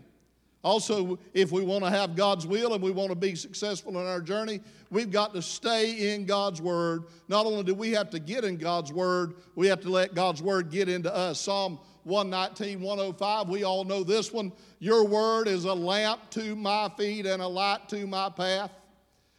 Also, 0.64 1.18
if 1.34 1.50
we 1.50 1.62
want 1.62 1.82
to 1.82 1.90
have 1.90 2.14
God's 2.14 2.46
will 2.46 2.74
and 2.74 2.82
we 2.82 2.92
want 2.92 3.10
to 3.10 3.16
be 3.16 3.34
successful 3.34 3.98
in 3.98 4.06
our 4.06 4.20
journey, 4.20 4.60
we've 4.90 5.10
got 5.10 5.34
to 5.34 5.42
stay 5.42 6.14
in 6.14 6.24
God's 6.24 6.62
Word. 6.62 7.04
Not 7.26 7.46
only 7.46 7.64
do 7.64 7.74
we 7.74 7.90
have 7.92 8.10
to 8.10 8.20
get 8.20 8.44
in 8.44 8.58
God's 8.58 8.92
Word, 8.92 9.34
we 9.56 9.66
have 9.66 9.80
to 9.80 9.88
let 9.88 10.14
God's 10.14 10.40
Word 10.40 10.70
get 10.70 10.88
into 10.88 11.12
us. 11.12 11.40
Psalm 11.40 11.80
119, 12.04 12.80
105, 12.80 13.48
we 13.48 13.64
all 13.64 13.82
know 13.82 14.04
this 14.04 14.32
one. 14.32 14.52
Your 14.78 15.04
Word 15.04 15.48
is 15.48 15.64
a 15.64 15.74
lamp 15.74 16.30
to 16.30 16.54
my 16.54 16.88
feet 16.96 17.26
and 17.26 17.42
a 17.42 17.46
light 17.46 17.88
to 17.88 18.06
my 18.06 18.30
path. 18.30 18.70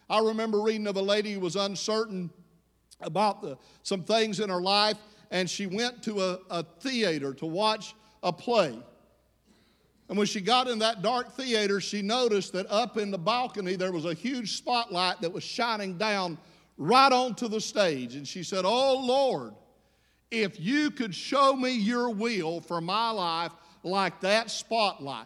I 0.10 0.20
remember 0.20 0.62
reading 0.62 0.88
of 0.88 0.98
a 0.98 1.02
lady 1.02 1.34
who 1.34 1.40
was 1.40 1.56
uncertain 1.56 2.30
about 3.00 3.42
the, 3.42 3.58
some 3.84 4.04
things 4.04 4.42
in 4.42 4.50
her 4.50 4.62
life, 4.62 4.98
and 5.32 5.50
she 5.50 5.68
went 5.68 6.04
to 6.04 6.22
a, 6.22 6.40
a 6.50 6.64
theater 6.82 7.34
to 7.36 7.46
watch 7.46 7.96
a 8.22 8.34
play. 8.34 8.78
And 10.14 10.18
when 10.20 10.28
she 10.28 10.42
got 10.42 10.68
in 10.68 10.78
that 10.78 11.02
dark 11.02 11.32
theater, 11.36 11.82
she 11.82 12.04
noticed 12.04 12.54
that 12.54 12.68
up 12.70 13.00
in 13.00 13.10
the 13.10 13.18
balcony 13.18 13.76
there 13.76 13.92
was 13.92 14.06
a 14.06 14.14
huge 14.14 14.56
spotlight 14.56 15.20
that 15.22 15.34
was 15.34 15.44
shining 15.44 15.98
down 15.98 16.38
right 16.78 17.12
onto 17.12 17.48
the 17.48 17.60
stage. 17.60 18.14
And 18.14 18.28
she 18.28 18.44
said, 18.44 18.64
Oh 18.64 19.04
Lord, 19.04 19.56
if 20.30 20.60
you 20.60 20.92
could 20.92 21.16
show 21.16 21.56
me 21.56 21.72
your 21.72 22.12
will 22.12 22.62
for 22.62 22.80
my 22.80 23.10
life 23.10 23.54
like 23.82 24.22
that 24.22 24.52
spotlight, 24.52 25.26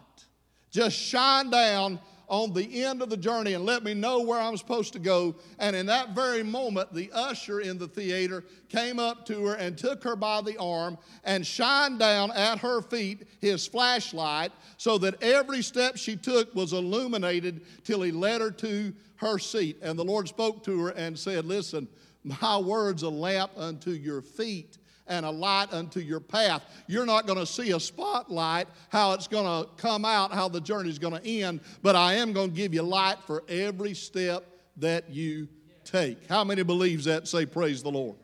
just 0.70 0.96
shine 0.96 1.50
down 1.50 2.00
on 2.28 2.52
the 2.52 2.84
end 2.84 3.02
of 3.02 3.10
the 3.10 3.16
journey 3.16 3.54
and 3.54 3.64
let 3.64 3.82
me 3.82 3.94
know 3.94 4.20
where 4.20 4.38
I'm 4.38 4.56
supposed 4.56 4.92
to 4.92 4.98
go. 4.98 5.34
And 5.58 5.74
in 5.74 5.86
that 5.86 6.10
very 6.10 6.42
moment, 6.42 6.92
the 6.92 7.10
usher 7.12 7.60
in 7.60 7.78
the 7.78 7.88
theater 7.88 8.44
came 8.68 8.98
up 8.98 9.24
to 9.26 9.46
her 9.46 9.54
and 9.54 9.76
took 9.76 10.04
her 10.04 10.14
by 10.14 10.42
the 10.42 10.56
arm 10.58 10.98
and 11.24 11.46
shined 11.46 11.98
down 11.98 12.30
at 12.32 12.58
her 12.58 12.82
feet 12.82 13.26
his 13.40 13.66
flashlight 13.66 14.52
so 14.76 14.98
that 14.98 15.22
every 15.22 15.62
step 15.62 15.96
she 15.96 16.16
took 16.16 16.54
was 16.54 16.72
illuminated 16.72 17.62
till 17.84 18.02
he 18.02 18.12
led 18.12 18.40
her 18.40 18.50
to 18.50 18.92
her 19.16 19.38
seat. 19.38 19.78
And 19.82 19.98
the 19.98 20.04
Lord 20.04 20.28
spoke 20.28 20.62
to 20.64 20.84
her 20.84 20.90
and 20.90 21.18
said, 21.18 21.44
Listen, 21.46 21.88
my 22.24 22.58
words 22.58 23.02
a 23.02 23.08
lamp 23.08 23.52
unto 23.56 23.90
your 23.90 24.20
feet 24.20 24.78
and 25.08 25.24
a 25.26 25.30
light 25.30 25.72
unto 25.72 26.00
your 26.00 26.20
path. 26.20 26.62
You're 26.86 27.06
not 27.06 27.26
going 27.26 27.38
to 27.38 27.46
see 27.46 27.72
a 27.72 27.80
spotlight, 27.80 28.68
how 28.90 29.12
it's 29.12 29.28
going 29.28 29.44
to 29.44 29.70
come 29.76 30.04
out, 30.04 30.32
how 30.32 30.48
the 30.48 30.60
journey 30.60 30.90
is 30.90 30.98
going 30.98 31.20
to 31.20 31.26
end, 31.26 31.60
but 31.82 31.96
I 31.96 32.14
am 32.14 32.32
going 32.32 32.50
to 32.50 32.56
give 32.56 32.74
you 32.74 32.82
light 32.82 33.16
for 33.26 33.42
every 33.48 33.94
step 33.94 34.44
that 34.76 35.10
you 35.10 35.48
take. 35.84 36.26
How 36.28 36.44
many 36.44 36.62
believes 36.62 37.04
that? 37.06 37.26
Say, 37.28 37.46
Praise 37.46 37.82
the 37.82 37.90
Lord. 37.90 38.16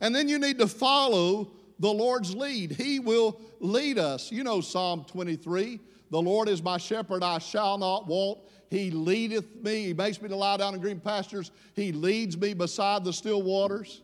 And 0.00 0.14
then 0.14 0.28
you 0.28 0.38
need 0.38 0.58
to 0.58 0.68
follow 0.68 1.50
the 1.78 1.92
Lord's 1.92 2.34
lead. 2.34 2.72
He 2.72 3.00
will 3.00 3.40
lead 3.60 3.98
us. 3.98 4.30
You 4.30 4.44
know 4.44 4.60
Psalm 4.60 5.04
23 5.04 5.80
The 6.10 6.22
Lord 6.22 6.48
is 6.48 6.62
my 6.62 6.78
shepherd, 6.78 7.22
I 7.22 7.38
shall 7.38 7.78
not 7.78 8.06
want. 8.06 8.38
He 8.70 8.90
leadeth 8.90 9.62
me. 9.62 9.86
He 9.86 9.94
makes 9.94 10.20
me 10.20 10.28
to 10.28 10.36
lie 10.36 10.56
down 10.56 10.74
in 10.74 10.80
green 10.80 10.98
pastures. 10.98 11.52
He 11.74 11.92
leads 11.92 12.36
me 12.36 12.54
beside 12.54 13.04
the 13.04 13.12
still 13.12 13.42
waters. 13.42 14.02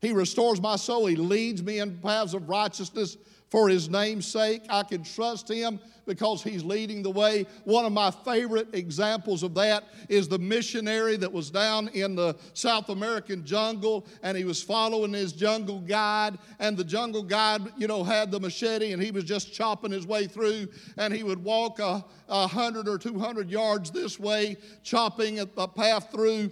He 0.00 0.12
restores 0.12 0.60
my 0.60 0.76
soul. 0.76 1.06
He 1.06 1.16
leads 1.16 1.62
me 1.62 1.78
in 1.78 1.98
paths 1.98 2.34
of 2.34 2.48
righteousness 2.48 3.16
for 3.50 3.68
his 3.68 3.90
name's 3.90 4.26
sake. 4.26 4.62
I 4.68 4.82
can 4.84 5.02
trust 5.02 5.50
him 5.50 5.80
because 6.06 6.42
he's 6.42 6.64
leading 6.64 7.02
the 7.02 7.10
way. 7.10 7.46
One 7.64 7.84
of 7.84 7.92
my 7.92 8.10
favorite 8.10 8.68
examples 8.74 9.42
of 9.42 9.54
that 9.54 9.84
is 10.08 10.28
the 10.28 10.38
missionary 10.38 11.16
that 11.16 11.32
was 11.32 11.50
down 11.50 11.88
in 11.88 12.14
the 12.14 12.36
South 12.54 12.88
American 12.88 13.44
jungle 13.44 14.06
and 14.22 14.36
he 14.36 14.44
was 14.44 14.62
following 14.62 15.12
his 15.12 15.32
jungle 15.32 15.80
guide 15.80 16.38
and 16.58 16.76
the 16.76 16.84
jungle 16.84 17.22
guide, 17.22 17.62
you 17.76 17.86
know, 17.86 18.02
had 18.02 18.30
the 18.30 18.40
machete 18.40 18.92
and 18.92 19.02
he 19.02 19.10
was 19.10 19.24
just 19.24 19.52
chopping 19.52 19.92
his 19.92 20.06
way 20.06 20.26
through 20.26 20.68
and 20.96 21.12
he 21.12 21.22
would 21.22 21.42
walk 21.42 21.78
a, 21.80 22.04
a 22.28 22.46
hundred 22.46 22.88
or 22.88 22.98
two 22.98 23.18
hundred 23.18 23.50
yards 23.50 23.90
this 23.90 24.18
way, 24.18 24.56
chopping 24.82 25.40
a, 25.40 25.48
a 25.56 25.68
path 25.68 26.10
through 26.12 26.50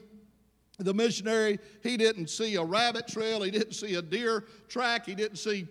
the 0.79 0.95
missionary, 0.95 1.59
he 1.83 1.97
didn't 1.97 2.29
see 2.29 2.55
a 2.57 2.63
rabbit 2.65 3.09
trail, 3.09 3.43
he 3.43 3.51
didn't 3.51 3.73
see 3.73 3.97
a 3.97 4.03
deer 4.03 4.45
track, 4.69 5.07
he 5.07 5.15
didn't 5.15 5.39
see 5.39 5.67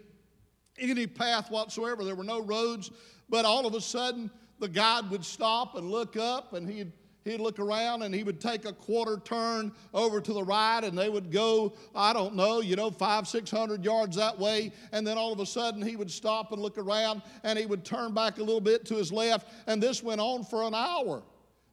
any 0.79 1.07
path 1.07 1.49
whatsoever. 1.49 2.03
There 2.03 2.15
were 2.15 2.23
no 2.23 2.41
roads, 2.41 2.91
but 3.29 3.45
all 3.45 3.65
of 3.65 3.73
a 3.73 3.81
sudden 3.81 4.29
the 4.59 4.67
guide 4.67 5.09
would 5.09 5.23
stop 5.23 5.75
and 5.75 5.89
look 5.89 6.17
up 6.17 6.53
and 6.53 6.69
he'd 6.69 6.91
he'd 7.23 7.41
look 7.41 7.59
around 7.59 8.03
and 8.03 8.15
he 8.15 8.23
would 8.23 8.39
take 8.39 8.65
a 8.65 8.71
quarter 8.71 9.17
turn 9.23 9.71
over 9.93 10.21
to 10.21 10.33
the 10.33 10.43
right 10.43 10.83
and 10.83 10.97
they 10.97 11.09
would 11.09 11.29
go 11.29 11.73
i 11.93 12.13
don't 12.13 12.35
know 12.35 12.61
you 12.61 12.75
know 12.75 12.89
five 12.89 13.27
six 13.27 13.51
hundred 13.51 13.83
yards 13.83 14.15
that 14.15 14.37
way 14.39 14.71
and 14.93 15.05
then 15.05 15.17
all 15.17 15.33
of 15.33 15.39
a 15.39 15.45
sudden 15.45 15.81
he 15.81 15.95
would 15.95 16.09
stop 16.09 16.53
and 16.53 16.61
look 16.61 16.77
around 16.77 17.21
and 17.43 17.59
he 17.59 17.65
would 17.65 17.83
turn 17.83 18.13
back 18.13 18.37
a 18.37 18.43
little 18.43 18.61
bit 18.61 18.85
to 18.85 18.95
his 18.95 19.11
left 19.11 19.49
and 19.67 19.83
this 19.83 20.01
went 20.01 20.21
on 20.21 20.43
for 20.43 20.63
an 20.63 20.73
hour 20.73 21.21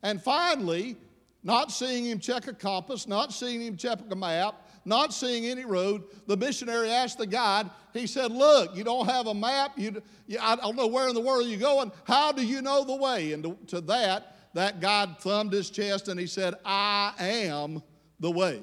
and 0.03 0.21
finally 0.21 0.97
not 1.44 1.70
seeing 1.70 2.06
him 2.06 2.18
check 2.18 2.48
a 2.48 2.54
compass, 2.54 3.06
not 3.06 3.32
seeing 3.32 3.60
him 3.60 3.76
check 3.76 3.98
a 4.10 4.16
map, 4.16 4.66
not 4.86 5.12
seeing 5.12 5.44
any 5.44 5.64
road. 5.64 6.04
The 6.26 6.36
missionary 6.36 6.90
asked 6.90 7.18
the 7.18 7.26
guide, 7.26 7.68
he 7.92 8.06
said, 8.06 8.32
Look, 8.32 8.74
you 8.74 8.82
don't 8.82 9.06
have 9.06 9.26
a 9.26 9.34
map. 9.34 9.72
You, 9.76 10.02
you, 10.26 10.38
I 10.40 10.56
don't 10.56 10.74
know 10.74 10.86
where 10.86 11.08
in 11.08 11.14
the 11.14 11.20
world 11.20 11.46
you're 11.46 11.60
going. 11.60 11.92
How 12.04 12.32
do 12.32 12.44
you 12.44 12.62
know 12.62 12.82
the 12.82 12.96
way? 12.96 13.32
And 13.32 13.44
to, 13.44 13.58
to 13.68 13.80
that, 13.82 14.36
that 14.54 14.80
guide 14.80 15.18
thumbed 15.20 15.52
his 15.52 15.68
chest 15.68 16.08
and 16.08 16.18
he 16.18 16.26
said, 16.26 16.54
I 16.64 17.12
am 17.18 17.82
the 18.20 18.30
way. 18.30 18.62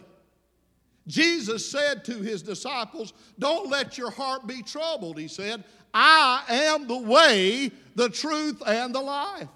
Jesus 1.07 1.69
said 1.69 2.03
to 2.05 2.19
his 2.19 2.41
disciples, 2.41 3.13
Don't 3.37 3.69
let 3.69 3.97
your 3.97 4.09
heart 4.09 4.47
be 4.47 4.63
troubled. 4.63 5.19
He 5.19 5.27
said, 5.27 5.63
I 5.93 6.43
am 6.49 6.87
the 6.87 6.97
way, 6.97 7.71
the 7.95 8.09
truth, 8.09 8.61
and 8.65 8.95
the 8.95 9.01
life. 9.01 9.49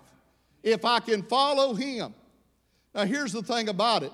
If 0.62 0.86
I 0.86 1.00
can 1.00 1.24
follow 1.24 1.74
him, 1.74 2.14
now, 2.96 3.06
here's 3.06 3.34
the 3.34 3.44
thing 3.44 3.68
about 3.70 4.04
it 4.04 4.14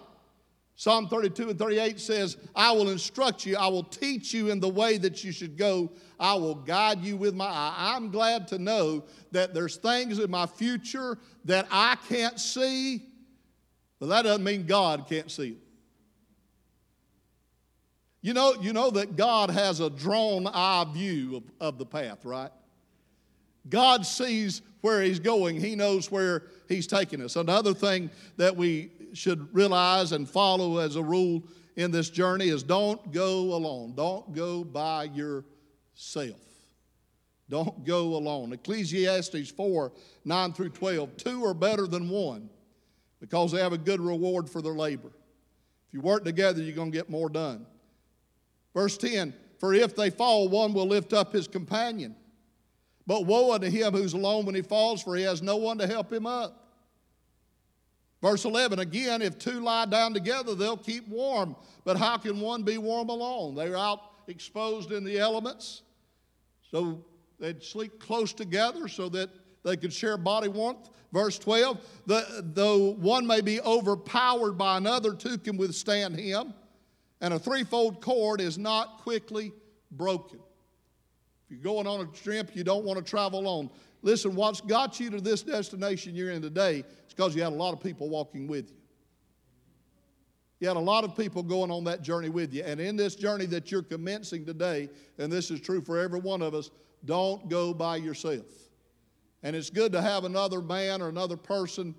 Psalm 0.76 1.08
32 1.08 1.52
and 1.52 1.60
38 1.60 2.00
says, 2.00 2.38
I 2.56 2.72
will 2.72 2.90
instruct 2.90 3.46
you, 3.46 3.56
I 3.56 3.68
will 3.68 3.84
teach 3.84 4.34
you 4.34 4.50
in 4.50 4.60
the 4.60 4.68
way 4.68 4.98
that 4.98 5.24
you 5.24 5.32
should 5.32 5.56
go, 5.56 5.92
I 6.20 6.34
will 6.34 6.56
guide 6.56 7.02
you 7.02 7.18
with 7.18 7.36
my 7.36 7.46
eye. 7.46 7.94
I'm 7.96 8.10
glad 8.10 8.48
to 8.48 8.58
know 8.58 9.04
that 9.32 9.54
there's 9.54 9.76
things 9.76 10.18
in 10.18 10.32
my 10.32 10.48
future 10.48 11.20
that 11.46 11.68
I 11.70 11.98
can't 12.10 12.40
see, 12.40 13.04
but 14.00 14.08
that 14.08 14.24
doesn't 14.24 14.44
mean 14.44 14.66
God 14.66 15.06
can't 15.08 15.30
see. 15.30 15.58
You 18.24 18.34
know, 18.34 18.56
you 18.60 18.74
know 18.74 18.90
that 18.92 19.16
God 19.16 19.52
has 19.52 19.80
a 19.80 19.90
drawn 19.90 20.48
eye 20.48 20.86
view 20.92 21.38
of, 21.38 21.44
of 21.60 21.78
the 21.78 21.86
path, 21.86 22.26
right? 22.26 22.52
God 23.70 24.06
sees 24.06 24.62
where 24.82 25.02
He's 25.02 25.20
going, 25.20 25.60
He 25.60 25.76
knows 25.76 26.12
where 26.12 26.44
He's 26.72 26.88
taking 26.88 27.22
us. 27.22 27.36
Another 27.36 27.74
thing 27.74 28.10
that 28.38 28.56
we 28.56 28.92
should 29.14 29.54
realize 29.54 30.14
and 30.14 30.30
follow 30.30 30.78
as 30.78 30.96
a 30.96 31.04
rule 31.04 31.44
in 31.76 31.92
this 31.92 32.10
journey 32.10 32.48
is 32.48 32.64
don't 32.64 33.12
go 33.12 33.54
alone. 33.54 33.94
Don't 33.96 34.34
go 34.34 34.64
by 34.64 35.04
yourself. 35.04 36.40
Don't 37.50 37.84
go 37.84 38.16
alone. 38.16 38.54
Ecclesiastes 38.54 39.52
4 39.52 39.92
9 40.24 40.54
through 40.54 40.70
12. 40.70 41.18
Two 41.18 41.44
are 41.44 41.54
better 41.54 41.88
than 41.88 42.10
one 42.10 42.50
because 43.20 43.52
they 43.52 43.60
have 43.60 43.74
a 43.74 43.78
good 43.78 44.00
reward 44.00 44.50
for 44.50 44.62
their 44.62 44.74
labor. 44.74 45.12
If 45.88 45.94
you 45.94 46.00
work 46.00 46.24
together, 46.24 46.62
you're 46.64 46.76
going 46.76 46.92
to 46.92 46.98
get 46.98 47.10
more 47.10 47.30
done. 47.30 47.66
Verse 48.74 48.98
10 48.98 49.34
For 49.60 49.74
if 49.74 49.94
they 49.94 50.10
fall, 50.10 50.48
one 50.48 50.72
will 50.72 50.88
lift 50.88 51.12
up 51.12 51.34
his 51.34 51.50
companion. 51.50 52.16
But 53.06 53.26
woe 53.26 53.52
unto 53.52 53.70
him 53.70 53.94
who's 53.94 54.14
alone 54.14 54.46
when 54.46 54.56
he 54.56 54.62
falls, 54.62 55.04
for 55.04 55.18
he 55.18 55.24
has 55.24 55.42
no 55.42 55.58
one 55.58 55.78
to 55.80 55.88
help 55.88 56.14
him 56.14 56.26
up. 56.26 56.61
Verse 58.22 58.46
11 58.46 58.80
again, 58.80 59.22
if 59.22 59.40
two 59.40 59.62
lie 59.62 59.86
down 59.86 60.14
together, 60.14 60.54
they'll 60.54 60.78
keep 60.78 61.08
warm. 61.08 61.56
But 61.84 61.98
how 61.98 62.18
can 62.18 62.40
one 62.40 62.64
be 62.64 62.78
warm 62.78 63.10
alone? 63.10 63.56
They're 63.56 63.78
out 63.78 64.00
exposed 64.28 64.92
in 64.92 65.04
the 65.04 65.18
elements. 65.18 65.82
So 66.70 67.04
they'd 67.40 67.64
sleep 67.64 68.00
close 68.00 68.32
together 68.34 68.88
so 68.88 69.10
that 69.10 69.30
they 69.64 69.76
could 69.76 69.92
share 69.92 70.18
body 70.18 70.48
warmth. 70.48 70.90
Verse 71.12 71.38
12, 71.40 71.84
the, 72.06 72.52
though 72.54 72.92
one 72.94 73.28
may 73.28 73.42
be 73.42 73.60
overpowered 73.62 74.54
by 74.54 74.78
another, 74.78 75.14
two 75.14 75.38
can 75.38 75.58
withstand 75.58 76.16
him. 76.18 76.54
And 77.20 77.34
a 77.34 77.40
threefold 77.40 78.02
cord 78.02 78.40
is 78.40 78.58
not 78.58 79.00
quickly 79.00 79.52
broken. 79.92 80.40
If 81.46 81.52
you're 81.52 81.60
going 81.60 81.86
on 81.86 82.02
a 82.02 82.06
trip, 82.06 82.56
you 82.56 82.64
don't 82.64 82.86
want 82.86 82.98
to 82.98 83.04
travel 83.04 83.42
alone. 83.42 83.70
Listen, 84.04 84.36
what's 84.36 84.62
got 84.62 85.00
you 85.00 85.10
to 85.10 85.22
this 85.22 85.44
destination 85.44 86.16
you're 86.16 86.32
in 86.32 86.42
today 86.42 86.86
is 87.12 87.16
because 87.16 87.36
you 87.36 87.44
had 87.44 87.52
a 87.52 87.56
lot 87.56 87.74
of 87.74 87.82
people 87.82 88.10
walking 88.10 88.48
with 88.48 88.70
you. 88.70 88.78
You 90.60 90.68
had 90.68 90.78
a 90.78 90.80
lot 90.80 91.04
of 91.04 91.18
people 91.18 91.44
going 91.44 91.72
on 91.72 91.84
that 91.86 92.04
journey 92.04 92.30
with 92.30 92.54
you. 92.54 92.64
And 92.64 92.80
in 92.80 92.96
this 92.96 93.16
journey 93.16 93.46
that 93.48 93.72
you're 93.72 93.82
commencing 93.82 94.46
today, 94.46 94.90
and 95.18 95.32
this 95.32 95.52
is 95.52 95.60
true 95.60 95.82
for 95.82 96.00
every 96.00 96.20
one 96.20 96.42
of 96.42 96.54
us, 96.54 96.70
don't 97.04 97.50
go 97.50 97.74
by 97.74 97.98
yourself. 97.98 98.46
And 99.44 99.56
it's 99.56 99.72
good 99.72 99.92
to 99.94 100.02
have 100.02 100.24
another 100.24 100.62
man 100.62 101.02
or 101.02 101.10
another 101.10 101.36
person 101.36 101.96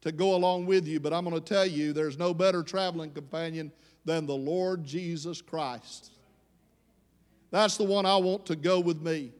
to 0.00 0.12
go 0.12 0.34
along 0.36 0.66
with 0.66 0.86
you, 0.86 1.00
but 1.00 1.12
I'm 1.12 1.24
going 1.24 1.34
to 1.34 1.54
tell 1.54 1.66
you 1.66 1.92
there's 1.92 2.18
no 2.18 2.32
better 2.32 2.62
traveling 2.62 3.10
companion 3.10 3.72
than 4.04 4.26
the 4.26 4.34
Lord 4.34 4.84
Jesus 4.84 5.42
Christ. 5.42 6.12
That's 7.50 7.76
the 7.76 7.84
one 7.84 8.06
I 8.06 8.16
want 8.16 8.46
to 8.46 8.56
go 8.56 8.80
with 8.80 9.02
me. 9.02 9.32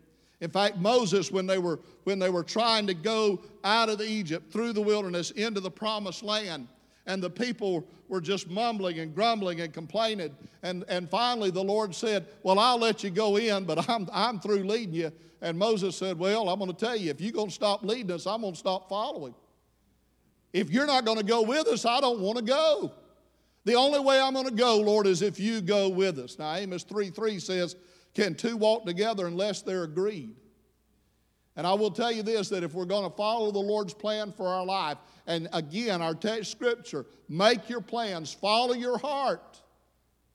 In 0.44 0.50
fact, 0.50 0.76
Moses, 0.76 1.32
when 1.32 1.46
they 1.46 1.56
were, 1.56 1.80
when 2.02 2.18
they 2.18 2.28
were 2.28 2.44
trying 2.44 2.86
to 2.88 2.92
go 2.92 3.40
out 3.64 3.88
of 3.88 4.02
Egypt 4.02 4.52
through 4.52 4.74
the 4.74 4.80
wilderness 4.82 5.30
into 5.30 5.58
the 5.58 5.70
promised 5.70 6.22
land, 6.22 6.68
and 7.06 7.22
the 7.22 7.30
people 7.30 7.88
were 8.08 8.20
just 8.20 8.50
mumbling 8.50 8.98
and 8.98 9.14
grumbling 9.14 9.62
and 9.62 9.72
complaining. 9.72 10.36
And, 10.62 10.84
and 10.86 11.08
finally, 11.08 11.50
the 11.50 11.64
Lord 11.64 11.94
said, 11.94 12.26
Well, 12.42 12.58
I'll 12.58 12.78
let 12.78 13.02
you 13.02 13.08
go 13.08 13.38
in, 13.38 13.64
but 13.64 13.88
I'm, 13.88 14.06
I'm 14.12 14.38
through 14.38 14.64
leading 14.64 14.92
you. 14.92 15.12
And 15.40 15.58
Moses 15.58 15.96
said, 15.96 16.18
Well, 16.18 16.50
I'm 16.50 16.58
going 16.58 16.70
to 16.70 16.76
tell 16.76 16.94
you, 16.94 17.10
if 17.10 17.22
you're 17.22 17.32
going 17.32 17.48
to 17.48 17.54
stop 17.54 17.82
leading 17.82 18.10
us, 18.10 18.26
I'm 18.26 18.42
going 18.42 18.52
to 18.52 18.58
stop 18.58 18.90
following. 18.90 19.34
If 20.52 20.68
you're 20.68 20.86
not 20.86 21.06
going 21.06 21.16
to 21.16 21.24
go 21.24 21.40
with 21.40 21.68
us, 21.68 21.86
I 21.86 22.02
don't 22.02 22.20
want 22.20 22.36
to 22.36 22.44
go. 22.44 22.92
The 23.64 23.76
only 23.76 24.00
way 24.00 24.20
I'm 24.20 24.34
going 24.34 24.44
to 24.44 24.54
go, 24.54 24.76
Lord, 24.76 25.06
is 25.06 25.22
if 25.22 25.40
you 25.40 25.62
go 25.62 25.88
with 25.88 26.18
us. 26.18 26.38
Now, 26.38 26.54
Amos 26.54 26.82
3 26.82 27.08
3 27.08 27.38
says, 27.38 27.76
can 28.14 28.34
two 28.34 28.56
walk 28.56 28.84
together 28.86 29.26
unless 29.26 29.62
they're 29.62 29.84
agreed? 29.84 30.36
And 31.56 31.66
I 31.66 31.74
will 31.74 31.90
tell 31.90 32.10
you 32.10 32.22
this 32.22 32.48
that 32.48 32.64
if 32.64 32.74
we're 32.74 32.84
going 32.84 33.08
to 33.08 33.16
follow 33.16 33.50
the 33.50 33.58
Lord's 33.58 33.94
plan 33.94 34.32
for 34.32 34.48
our 34.48 34.64
life, 34.64 34.98
and 35.26 35.48
again, 35.52 36.02
our 36.02 36.14
text 36.14 36.50
scripture, 36.50 37.06
make 37.28 37.68
your 37.68 37.80
plans, 37.80 38.32
follow 38.32 38.74
your 38.74 38.98
heart, 38.98 39.60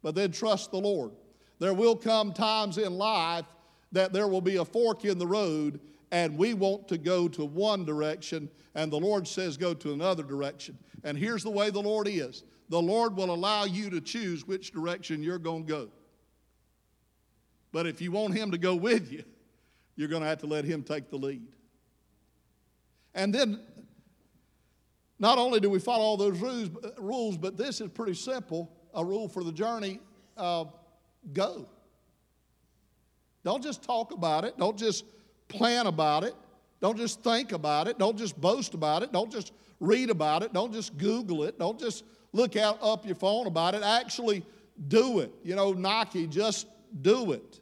but 0.01 0.15
then 0.15 0.31
trust 0.31 0.71
the 0.71 0.77
Lord. 0.77 1.11
There 1.59 1.73
will 1.73 1.95
come 1.95 2.31
times 2.31 2.77
in 2.77 2.93
life 2.93 3.45
that 3.91 4.13
there 4.13 4.27
will 4.27 4.41
be 4.41 4.57
a 4.57 4.65
fork 4.65 5.03
in 5.03 5.17
the 5.17 5.27
road, 5.27 5.81
and 6.11 6.37
we 6.37 6.53
want 6.53 6.87
to 6.87 6.97
go 6.97 7.27
to 7.27 7.43
one 7.43 7.85
direction, 7.85 8.49
and 8.75 8.91
the 8.91 8.99
Lord 8.99 9.27
says 9.27 9.57
go 9.57 9.73
to 9.73 9.93
another 9.93 10.23
direction. 10.23 10.77
And 11.03 11.17
here's 11.17 11.43
the 11.43 11.49
way 11.49 11.69
the 11.69 11.81
Lord 11.81 12.07
is 12.07 12.43
the 12.69 12.81
Lord 12.81 13.15
will 13.17 13.31
allow 13.33 13.65
you 13.65 13.89
to 13.89 13.99
choose 13.99 14.47
which 14.47 14.71
direction 14.71 15.23
you're 15.23 15.39
going 15.39 15.65
to 15.65 15.69
go. 15.69 15.89
But 17.71 17.87
if 17.87 18.01
you 18.01 18.11
want 18.11 18.33
Him 18.33 18.51
to 18.51 18.57
go 18.57 18.75
with 18.75 19.11
you, 19.11 19.23
you're 19.95 20.07
going 20.07 20.21
to 20.21 20.27
have 20.27 20.39
to 20.39 20.47
let 20.47 20.65
Him 20.65 20.83
take 20.83 21.09
the 21.09 21.17
lead. 21.17 21.47
And 23.13 23.33
then, 23.33 23.59
not 25.19 25.37
only 25.37 25.59
do 25.59 25.69
we 25.69 25.79
follow 25.79 26.03
all 26.03 26.17
those 26.17 26.39
rules, 26.97 27.37
but 27.37 27.57
this 27.57 27.81
is 27.81 27.89
pretty 27.89 28.13
simple 28.13 28.71
a 28.93 29.03
rule 29.03 29.27
for 29.27 29.43
the 29.43 29.51
journey 29.51 29.99
uh, 30.37 30.65
go. 31.33 31.67
Don't 33.43 33.63
just 33.63 33.83
talk 33.83 34.11
about 34.11 34.45
it, 34.45 34.57
don't 34.57 34.77
just 34.77 35.05
plan 35.47 35.87
about 35.87 36.23
it, 36.23 36.33
don't 36.81 36.97
just 36.97 37.23
think 37.23 37.51
about 37.51 37.87
it, 37.87 37.97
don't 37.99 38.17
just 38.17 38.39
boast 38.39 38.73
about 38.73 39.03
it, 39.03 39.11
don't 39.11 39.31
just 39.31 39.53
read 39.79 40.09
about 40.09 40.43
it, 40.43 40.53
don't 40.53 40.73
just 40.73 40.97
Google 40.97 41.43
it, 41.43 41.59
don't 41.59 41.79
just 41.79 42.03
look 42.33 42.55
out 42.55 42.79
up 42.81 43.05
your 43.05 43.15
phone 43.15 43.47
about 43.47 43.75
it. 43.75 43.83
Actually, 43.83 44.45
do 44.87 45.19
it. 45.19 45.31
You 45.43 45.55
know, 45.55 45.73
Nike, 45.73 46.27
just 46.27 46.67
do 47.01 47.31
it. 47.31 47.59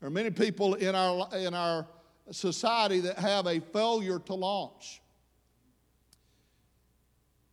There 0.00 0.06
are 0.06 0.10
many 0.10 0.30
people 0.30 0.74
in 0.74 0.94
our, 0.94 1.28
in 1.36 1.54
our 1.54 1.86
society 2.30 3.00
that 3.00 3.18
have 3.18 3.46
a 3.46 3.60
failure 3.60 4.18
to 4.18 4.34
launch. 4.34 5.00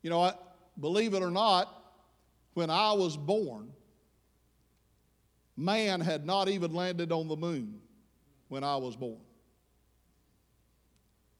You 0.01 0.09
know, 0.09 0.31
believe 0.79 1.13
it 1.13 1.23
or 1.23 1.31
not, 1.31 1.73
when 2.53 2.69
I 2.69 2.93
was 2.93 3.17
born, 3.17 3.71
man 5.55 6.01
had 6.01 6.25
not 6.25 6.47
even 6.47 6.73
landed 6.73 7.11
on 7.11 7.27
the 7.27 7.35
moon 7.35 7.81
when 8.47 8.63
I 8.63 8.77
was 8.77 8.95
born. 8.95 9.19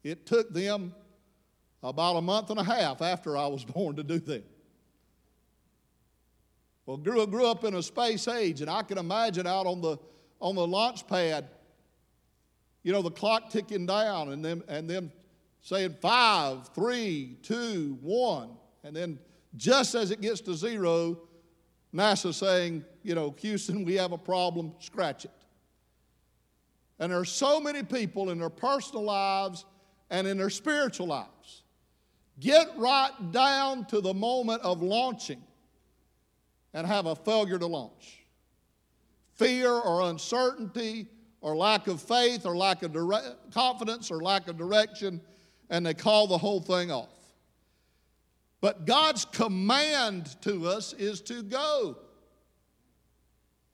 It 0.02 0.26
took 0.26 0.52
them 0.52 0.94
about 1.82 2.16
a 2.16 2.20
month 2.20 2.50
and 2.50 2.58
a 2.58 2.64
half 2.64 3.02
after 3.02 3.36
I 3.36 3.46
was 3.46 3.64
born 3.64 3.96
to 3.96 4.02
do 4.02 4.18
that. 4.18 4.44
Well, 6.88 6.96
grew, 6.96 7.26
grew 7.26 7.46
up 7.46 7.64
in 7.64 7.74
a 7.74 7.82
space 7.82 8.26
age, 8.28 8.62
and 8.62 8.70
I 8.70 8.82
can 8.82 8.96
imagine 8.96 9.46
out 9.46 9.66
on 9.66 9.82
the, 9.82 9.98
on 10.40 10.54
the 10.54 10.66
launch 10.66 11.06
pad, 11.06 11.46
you 12.82 12.92
know, 12.92 13.02
the 13.02 13.10
clock 13.10 13.50
ticking 13.50 13.84
down 13.84 14.32
and 14.32 14.42
them, 14.42 14.64
and 14.68 14.88
them 14.88 15.12
saying 15.60 15.96
five, 16.00 16.68
three, 16.68 17.36
two, 17.42 17.98
one. 18.00 18.56
And 18.84 18.96
then 18.96 19.18
just 19.54 19.94
as 19.94 20.10
it 20.10 20.22
gets 20.22 20.40
to 20.40 20.54
zero, 20.54 21.18
NASA 21.92 22.32
saying, 22.32 22.86
you 23.02 23.14
know, 23.14 23.34
Houston, 23.40 23.84
we 23.84 23.96
have 23.96 24.12
a 24.12 24.18
problem, 24.18 24.72
scratch 24.78 25.26
it. 25.26 25.30
And 26.98 27.12
there 27.12 27.18
are 27.20 27.26
so 27.26 27.60
many 27.60 27.82
people 27.82 28.30
in 28.30 28.38
their 28.38 28.48
personal 28.48 29.04
lives 29.04 29.66
and 30.08 30.26
in 30.26 30.38
their 30.38 30.48
spiritual 30.48 31.08
lives. 31.08 31.64
Get 32.40 32.66
right 32.78 33.12
down 33.30 33.84
to 33.88 34.00
the 34.00 34.14
moment 34.14 34.62
of 34.62 34.80
launching 34.80 35.42
and 36.78 36.86
have 36.86 37.06
a 37.06 37.16
failure 37.16 37.58
to 37.58 37.66
launch. 37.66 38.24
Fear 39.34 39.68
or 39.68 40.02
uncertainty 40.02 41.08
or 41.40 41.56
lack 41.56 41.88
of 41.88 42.00
faith 42.00 42.46
or 42.46 42.56
lack 42.56 42.84
of 42.84 42.92
dire- 42.92 43.34
confidence 43.52 44.12
or 44.12 44.22
lack 44.22 44.46
of 44.46 44.56
direction, 44.56 45.20
and 45.70 45.84
they 45.84 45.92
call 45.92 46.28
the 46.28 46.38
whole 46.38 46.60
thing 46.60 46.92
off. 46.92 47.08
But 48.60 48.86
God's 48.86 49.24
command 49.24 50.40
to 50.42 50.68
us 50.68 50.92
is 50.92 51.20
to 51.22 51.42
go. 51.42 51.96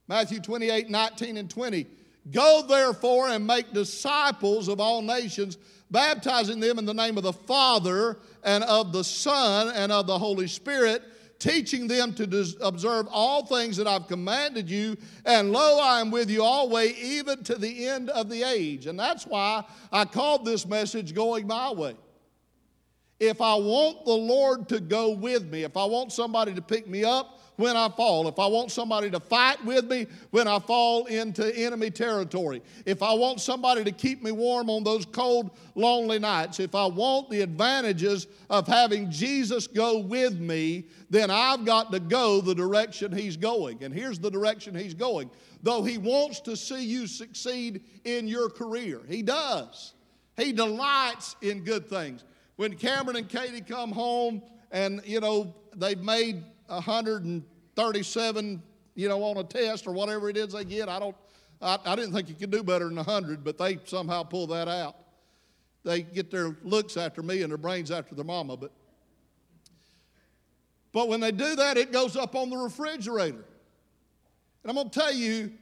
Matthew 0.09 0.41
28 0.41 0.89
19 0.89 1.37
and 1.37 1.51
20. 1.51 1.87
Go 2.31 2.65
therefore 2.67 3.29
and 3.29 3.47
make 3.47 3.75
disciples 3.75 4.69
of 4.69 4.81
all 4.81 5.03
nations, 5.03 5.59
baptizing 5.91 6.59
them 6.59 6.79
in 6.79 6.87
the 6.87 6.95
name 6.95 7.19
of 7.19 7.23
the 7.23 7.35
Father 7.35 8.17
and 8.43 8.65
of 8.65 8.93
the 8.93 9.05
Son 9.05 9.71
and 9.75 9.93
of 9.93 10.07
the 10.07 10.19
Holy 10.19 10.49
Spirit 10.49 11.03
teaching 11.39 11.87
them 11.87 12.13
to 12.15 12.55
observe 12.61 13.07
all 13.11 13.45
things 13.47 13.77
that 13.77 13.87
I've 13.87 14.09
commanded 14.09 14.71
you. 14.71 14.97
And 15.25 15.53
lo, 15.53 15.81
I 15.81 16.01
am 16.01 16.11
with 16.11 16.31
you 16.31 16.43
always, 16.43 16.97
even 16.99 17.43
to 17.45 17.57
the 17.57 17.87
end 17.87 18.11
of 18.11 18.29
the 18.29 18.43
age. 18.43 18.87
And 18.87 18.99
that's 18.99 19.27
why 19.27 19.65
I 19.93 20.05
called 20.05 20.45
this 20.45 20.67
message 20.67 21.15
Going 21.15 21.47
My 21.47 21.73
Way. 21.73 21.97
If 23.21 23.41
I 23.41 23.55
want 23.55 24.05
the 24.05 24.13
Lord 24.13 24.69
to 24.71 24.81
go 24.81 25.11
with 25.11 25.45
me, 25.45 25.63
if 25.63 25.77
I 25.77 25.85
want 25.85 26.13
somebody 26.13 26.53
to 26.55 26.63
pick 26.63 26.89
me 26.89 27.05
up, 27.05 27.41
when 27.57 27.77
I 27.77 27.89
fall, 27.89 28.27
if 28.27 28.39
I 28.39 28.47
want 28.47 28.71
somebody 28.73 29.11
to 29.11 29.21
fight 29.21 29.65
with 29.65 29.85
me 29.85 30.07
when 30.31 30.49
I 30.49 30.59
fall 30.59 31.07
into 31.07 31.55
enemy 31.57 31.91
territory, 31.91 32.63
if 32.85 33.03
I 33.03 33.13
want 33.15 33.41
somebody 33.41 33.85
to 33.85 33.93
keep 33.93 34.23
me 34.23 34.33
warm 34.33 34.69
on 34.69 34.83
those 34.83 35.07
cold, 35.07 35.51
lonely 35.75 36.19
nights, 36.19 36.59
if 36.59 36.75
I 36.75 36.87
want 36.87 37.31
the 37.31 37.43
advantages 37.43 38.27
of 38.51 38.67
having 38.67 39.11
Jesus 39.11 39.67
go 39.67 39.99
with 39.99 40.39
me, 40.39 40.87
then 41.11 41.31
I've 41.31 41.65
got 41.65 41.93
to 41.93 42.01
go 42.01 42.41
the 42.41 42.55
direction 42.55 43.13
He's 43.13 43.37
going. 43.37 43.85
And 43.85 43.95
here's 43.95 44.19
the 44.19 44.31
direction 44.31 44.75
He's 44.75 44.95
going. 44.95 45.31
Though 45.63 45.83
He 45.83 45.99
wants 45.99 46.41
to 46.41 46.57
see 46.57 46.85
you 46.85 47.07
succeed 47.07 47.83
in 48.05 48.27
your 48.27 48.51
career, 48.51 49.01
He 49.09 49.23
does. 49.23 49.95
He 50.37 50.53
delights 50.53 51.37
in 51.43 51.63
good 51.63 51.89
things. 51.89 52.25
When 52.57 52.75
Cameron 52.77 53.17
and 53.17 53.29
Katie 53.29 53.61
come 53.61 53.93
home 53.93 54.43
and, 54.71 55.01
you 55.05 55.21
know, 55.21 55.55
they've 55.77 56.01
made 56.01 56.43
137, 56.67 58.63
you 58.95 59.09
know, 59.09 59.23
on 59.23 59.37
a 59.39 59.45
test 59.45 59.87
or 59.87 59.93
whatever 59.93 60.29
it 60.29 60.37
is 60.37 60.53
they 60.53 60.65
get. 60.65 60.89
I 60.89 60.99
don't, 60.99 61.17
I, 61.61 61.79
I 61.85 61.97
didn't 61.97 62.13
think 62.13 62.29
you 62.29 62.35
could 62.35 62.51
do 62.51 62.63
better 62.63 62.87
than 62.87 62.97
100, 62.97 63.45
but 63.45 63.59
they 63.59 63.79
somehow 63.85 64.23
pull 64.23 64.47
that 64.49 64.69
out. 64.69 64.97
They 65.85 66.03
get 66.03 66.31
their 66.31 66.57
looks 66.63 66.97
after 66.97 67.23
me 67.23 67.43
and 67.43 67.51
their 67.51 67.59
brains 67.59 67.91
after 67.91 68.15
their 68.15 68.25
mama, 68.25 68.57
but 68.57 68.73
but 70.95 71.09
when 71.09 71.19
they 71.19 71.33
do 71.33 71.57
that, 71.57 71.77
it 71.77 71.91
goes 71.91 72.17
up 72.17 72.37
on 72.37 72.51
the 72.51 72.57
refrigerator. 72.57 73.45
And 74.63 74.71
I'm 74.71 74.77
going 74.77 74.89
to 74.89 74.99
tell 74.99 75.13
you, 75.13 75.53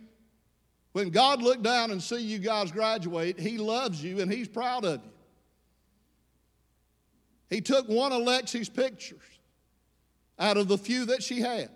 when 0.93 1.09
God 1.09 1.41
looked 1.41 1.63
down 1.63 1.91
and 1.91 2.03
see 2.03 2.21
you 2.21 2.39
guys 2.39 2.71
graduate, 2.71 3.41
He 3.41 3.57
loves 3.57 4.05
you 4.05 4.21
and 4.21 4.31
He's 4.31 4.47
proud 4.47 4.85
of 4.85 5.03
you. 5.03 5.11
He 7.49 7.63
took 7.63 7.89
one 7.89 8.13
of 8.13 8.21
Lexi's 8.23 8.69
pictures 8.69 9.23
out 10.43 10.57
of 10.57 10.67
the 10.67 10.77
few 10.77 11.07
that 11.07 11.23
she 11.23 11.41
has 11.41 11.69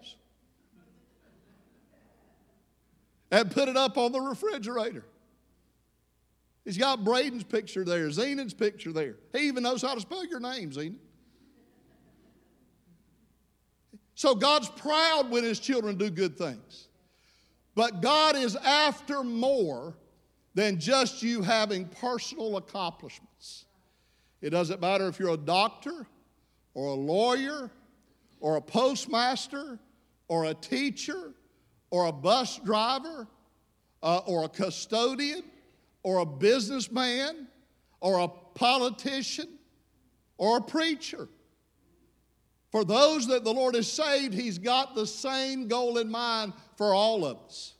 and 3.31 3.49
put 3.49 3.69
it 3.69 3.77
up 3.77 3.97
on 3.97 4.11
the 4.11 4.21
refrigerator. 4.21 5.05
He's 6.65 6.77
got 6.77 7.05
Braden's 7.05 7.45
picture 7.45 7.85
there, 7.85 8.09
Zenon's 8.09 8.55
picture 8.55 8.93
there. 8.93 9.15
He 9.33 9.47
even 9.47 9.63
knows 9.63 9.83
how 9.83 9.95
to 9.95 10.01
spell 10.01 10.27
your 10.27 10.41
name, 10.41 10.73
Zenon. 10.73 10.97
So 14.17 14.35
God's 14.35 14.69
proud 14.69 15.31
when 15.31 15.45
his 15.45 15.61
children 15.61 15.97
do 15.97 16.11
good 16.11 16.37
things. 16.37 16.89
But 17.77 18.03
God 18.03 18.35
is 18.35 18.57
after 18.57 19.23
more 19.23 19.95
than 20.55 20.81
just 20.81 21.23
you 21.23 21.43
having 21.43 21.87
personal 21.87 22.57
accomplishments. 22.57 23.67
It 24.41 24.51
doesn't 24.51 24.81
matter 24.81 25.07
if 25.07 25.21
you're 25.21 25.35
a 25.35 25.37
doctor 25.37 26.07
or 26.75 26.87
a 26.89 26.95
lawyer 26.95 27.71
or 28.47 28.55
a 28.55 28.63
postmaster 28.63 29.77
or 30.29 30.45
a 30.45 30.55
teacher 30.55 31.33
or 31.91 32.07
a 32.07 32.13
bus 32.13 32.61
driver 32.61 33.27
uh, 34.05 34.19
or 34.19 34.45
a 34.45 34.49
custodian 34.49 35.43
or 36.05 36.19
a 36.19 36.25
businessman 36.25 37.49
or 37.99 38.21
a 38.21 38.29
politician 38.55 39.49
or 40.39 40.59
a 40.59 40.61
preacher. 40.61 41.29
For 42.71 42.85
those 42.85 43.27
that 43.27 43.43
the 43.43 43.53
Lord 43.53 43.75
has 43.75 43.91
saved, 43.91 44.33
He's 44.33 44.59
got 44.59 44.95
the 44.95 45.09
same 45.09 45.67
goal 45.67 45.99
in 45.99 46.09
mind 46.09 46.53
for 46.77 46.95
all 46.95 47.25
of 47.25 47.39
us. 47.47 47.75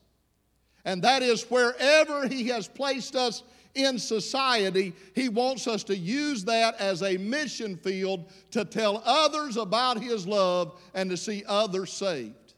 And 0.83 1.01
that 1.03 1.23
is 1.23 1.43
wherever 1.43 2.27
He 2.27 2.49
has 2.49 2.67
placed 2.67 3.15
us 3.15 3.41
in 3.77 3.99
society, 3.99 4.93
He 5.13 5.29
wants 5.29 5.67
us 5.67 5.83
to 5.85 5.97
use 5.97 6.43
that 6.45 6.79
as 6.79 7.03
a 7.03 7.17
mission 7.17 7.77
field 7.77 8.31
to 8.51 8.65
tell 8.65 9.01
others 9.05 9.57
about 9.57 10.01
His 10.01 10.27
love 10.27 10.79
and 10.93 11.09
to 11.09 11.17
see 11.17 11.43
others 11.47 11.91
saved. 11.91 12.53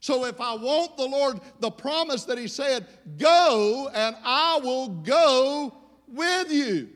So 0.00 0.26
if 0.26 0.40
I 0.40 0.54
want 0.54 0.96
the 0.96 1.06
Lord, 1.06 1.40
the 1.60 1.70
promise 1.70 2.24
that 2.24 2.36
He 2.36 2.48
said, 2.48 2.86
go 3.16 3.88
and 3.94 4.16
I 4.24 4.60
will 4.62 4.88
go 4.88 5.74
with 6.08 6.52
you. 6.52 6.90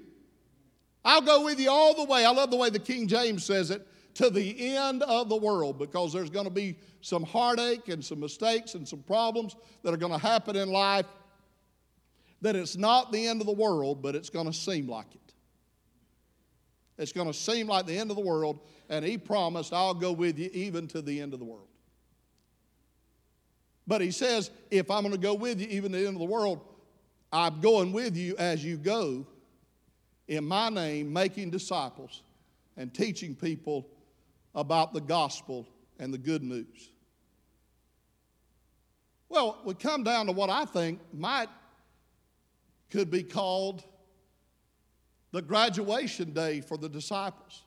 I'll 1.04 1.22
go 1.22 1.44
with 1.44 1.58
you 1.58 1.70
all 1.70 1.94
the 1.94 2.04
way. 2.04 2.24
I 2.24 2.30
love 2.30 2.50
the 2.50 2.56
way 2.56 2.70
the 2.70 2.78
King 2.78 3.06
James 3.06 3.44
says 3.44 3.70
it 3.70 3.86
to 4.14 4.30
the 4.30 4.76
end 4.76 5.02
of 5.04 5.28
the 5.28 5.36
world 5.36 5.78
because 5.78 6.12
there's 6.12 6.28
going 6.28 6.44
to 6.44 6.50
be 6.50 6.76
some 7.00 7.22
heartache 7.22 7.88
and 7.88 8.04
some 8.04 8.20
mistakes 8.20 8.74
and 8.74 8.86
some 8.86 9.02
problems 9.04 9.56
that 9.82 9.94
are 9.94 9.96
going 9.96 10.12
to 10.12 10.18
happen 10.18 10.56
in 10.56 10.70
life. 10.70 11.06
That 12.40 12.56
it's 12.56 12.76
not 12.76 13.12
the 13.12 13.26
end 13.26 13.40
of 13.40 13.46
the 13.46 13.52
world, 13.52 14.02
but 14.02 14.14
it's 14.14 14.30
going 14.30 14.46
to 14.46 14.52
seem 14.52 14.88
like 14.88 15.14
it. 15.14 15.32
It's 16.98 17.12
going 17.12 17.26
to 17.26 17.34
seem 17.34 17.68
like 17.68 17.86
the 17.86 17.96
end 17.96 18.10
of 18.10 18.16
the 18.16 18.22
world, 18.22 18.60
and 18.88 19.04
He 19.04 19.18
promised, 19.18 19.72
I'll 19.72 19.94
go 19.94 20.12
with 20.12 20.38
you 20.38 20.50
even 20.52 20.88
to 20.88 21.02
the 21.02 21.20
end 21.20 21.32
of 21.32 21.38
the 21.38 21.44
world. 21.44 21.68
But 23.86 24.00
He 24.00 24.10
says, 24.10 24.50
if 24.70 24.90
I'm 24.90 25.02
going 25.02 25.14
to 25.14 25.20
go 25.20 25.34
with 25.34 25.60
you 25.60 25.68
even 25.68 25.92
to 25.92 25.98
the 25.98 26.06
end 26.06 26.16
of 26.16 26.20
the 26.20 26.26
world, 26.26 26.60
I'm 27.32 27.60
going 27.60 27.92
with 27.92 28.16
you 28.16 28.36
as 28.36 28.64
you 28.64 28.76
go 28.76 29.26
in 30.28 30.44
my 30.44 30.68
name, 30.68 31.12
making 31.12 31.50
disciples 31.50 32.22
and 32.76 32.92
teaching 32.92 33.34
people 33.34 33.88
about 34.54 34.92
the 34.92 35.00
gospel 35.00 35.66
and 35.98 36.12
the 36.12 36.18
good 36.18 36.42
news. 36.42 36.90
Well, 39.28 39.58
we 39.64 39.74
come 39.74 40.04
down 40.04 40.26
to 40.26 40.32
what 40.32 40.48
I 40.48 40.64
think 40.64 41.00
might 41.12 41.48
could 42.90 43.10
be 43.10 43.22
called 43.22 43.84
the 45.32 45.42
graduation 45.42 46.32
day 46.32 46.60
for 46.60 46.76
the 46.76 46.88
disciples. 46.88 47.62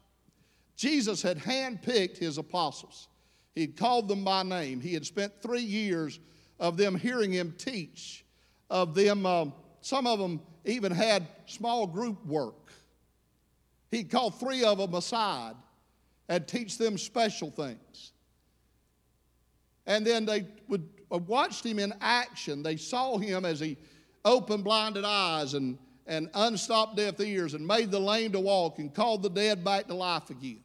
Jesus 0.75 1.21
had 1.21 1.37
handpicked 1.37 2.17
his 2.17 2.37
apostles. 2.37 3.07
He'd 3.53 3.77
called 3.77 4.07
them 4.07 4.23
by 4.23 4.43
name. 4.43 4.81
He 4.81 4.93
had 4.93 5.05
spent 5.05 5.33
three 5.41 5.61
years 5.61 6.19
of 6.59 6.77
them 6.77 6.95
hearing 6.95 7.31
him 7.31 7.53
teach, 7.57 8.25
of 8.69 8.95
them, 8.95 9.25
um, 9.25 9.53
some 9.81 10.07
of 10.07 10.19
them 10.19 10.41
even 10.65 10.91
had 10.91 11.27
small 11.45 11.85
group 11.85 12.25
work. 12.25 12.71
He'd 13.91 14.09
three 14.29 14.63
of 14.63 14.77
them 14.77 14.93
aside 14.93 15.55
and 16.29 16.47
teach 16.47 16.77
them 16.77 16.97
special 16.97 17.51
things. 17.51 18.13
And 19.85 20.05
then 20.05 20.25
they 20.25 20.47
would 20.67 20.87
uh, 21.11 21.17
watched 21.17 21.65
him 21.65 21.77
in 21.77 21.93
action. 21.99 22.63
They 22.63 22.77
saw 22.77 23.17
him 23.17 23.43
as 23.43 23.59
he 23.59 23.77
opened 24.25 24.63
blinded 24.63 25.05
eyes 25.05 25.53
and, 25.53 25.77
and 26.07 26.29
unstopped 26.33 26.97
deaf 26.97 27.19
ears 27.19 27.53
and 27.53 27.65
made 27.65 27.91
the 27.91 27.99
lame 27.99 28.31
to 28.31 28.39
walk 28.39 28.79
and 28.79 28.93
called 28.93 29.23
the 29.23 29.29
dead 29.29 29.63
back 29.63 29.87
to 29.87 29.93
life 29.93 30.29
again. 30.29 30.61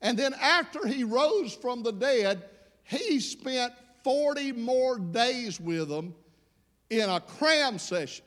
And 0.00 0.18
then 0.18 0.34
after 0.34 0.86
he 0.86 1.04
rose 1.04 1.54
from 1.54 1.82
the 1.82 1.92
dead, 1.92 2.42
he 2.84 3.20
spent 3.20 3.72
40 4.02 4.52
more 4.52 4.98
days 4.98 5.60
with 5.60 5.88
them 5.88 6.14
in 6.88 7.08
a 7.08 7.20
cram 7.20 7.78
session 7.78 8.24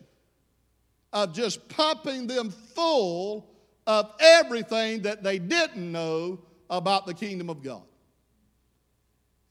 of 1.12 1.34
just 1.34 1.68
pumping 1.70 2.28
them 2.28 2.50
full 2.50 3.50
of 3.86 4.12
everything 4.20 5.02
that 5.02 5.24
they 5.24 5.40
didn't 5.40 5.92
know 5.92 6.40
about 6.70 7.06
the 7.06 7.14
kingdom 7.14 7.50
of 7.50 7.62
God. 7.62 7.84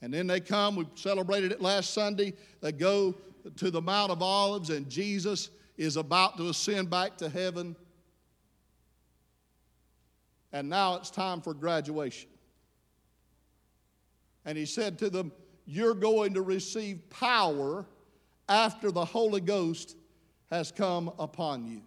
And 0.00 0.12
then 0.12 0.26
they 0.26 0.40
come, 0.40 0.74
we 0.74 0.86
celebrated 0.96 1.52
it 1.52 1.60
last 1.60 1.90
Sunday. 1.90 2.34
They 2.60 2.72
go 2.72 3.14
to 3.56 3.70
the 3.70 3.80
Mount 3.80 4.12
of 4.12 4.22
Olives, 4.22 4.70
and 4.70 4.88
Jesus 4.88 5.50
is 5.76 5.96
about 5.96 6.36
to 6.36 6.48
ascend 6.48 6.90
back 6.90 7.16
to 7.18 7.28
heaven. 7.28 7.76
And 10.52 10.68
now 10.68 10.96
it's 10.96 11.10
time 11.10 11.40
for 11.40 11.54
graduation. 11.54 12.28
And 14.44 14.58
he 14.58 14.66
said 14.66 14.98
to 14.98 15.10
them, 15.10 15.32
You're 15.66 15.94
going 15.94 16.34
to 16.34 16.42
receive 16.42 17.08
power 17.10 17.86
after 18.48 18.90
the 18.90 19.04
Holy 19.04 19.40
Ghost 19.40 19.96
has 20.50 20.70
come 20.70 21.10
upon 21.18 21.66
you. 21.66 21.82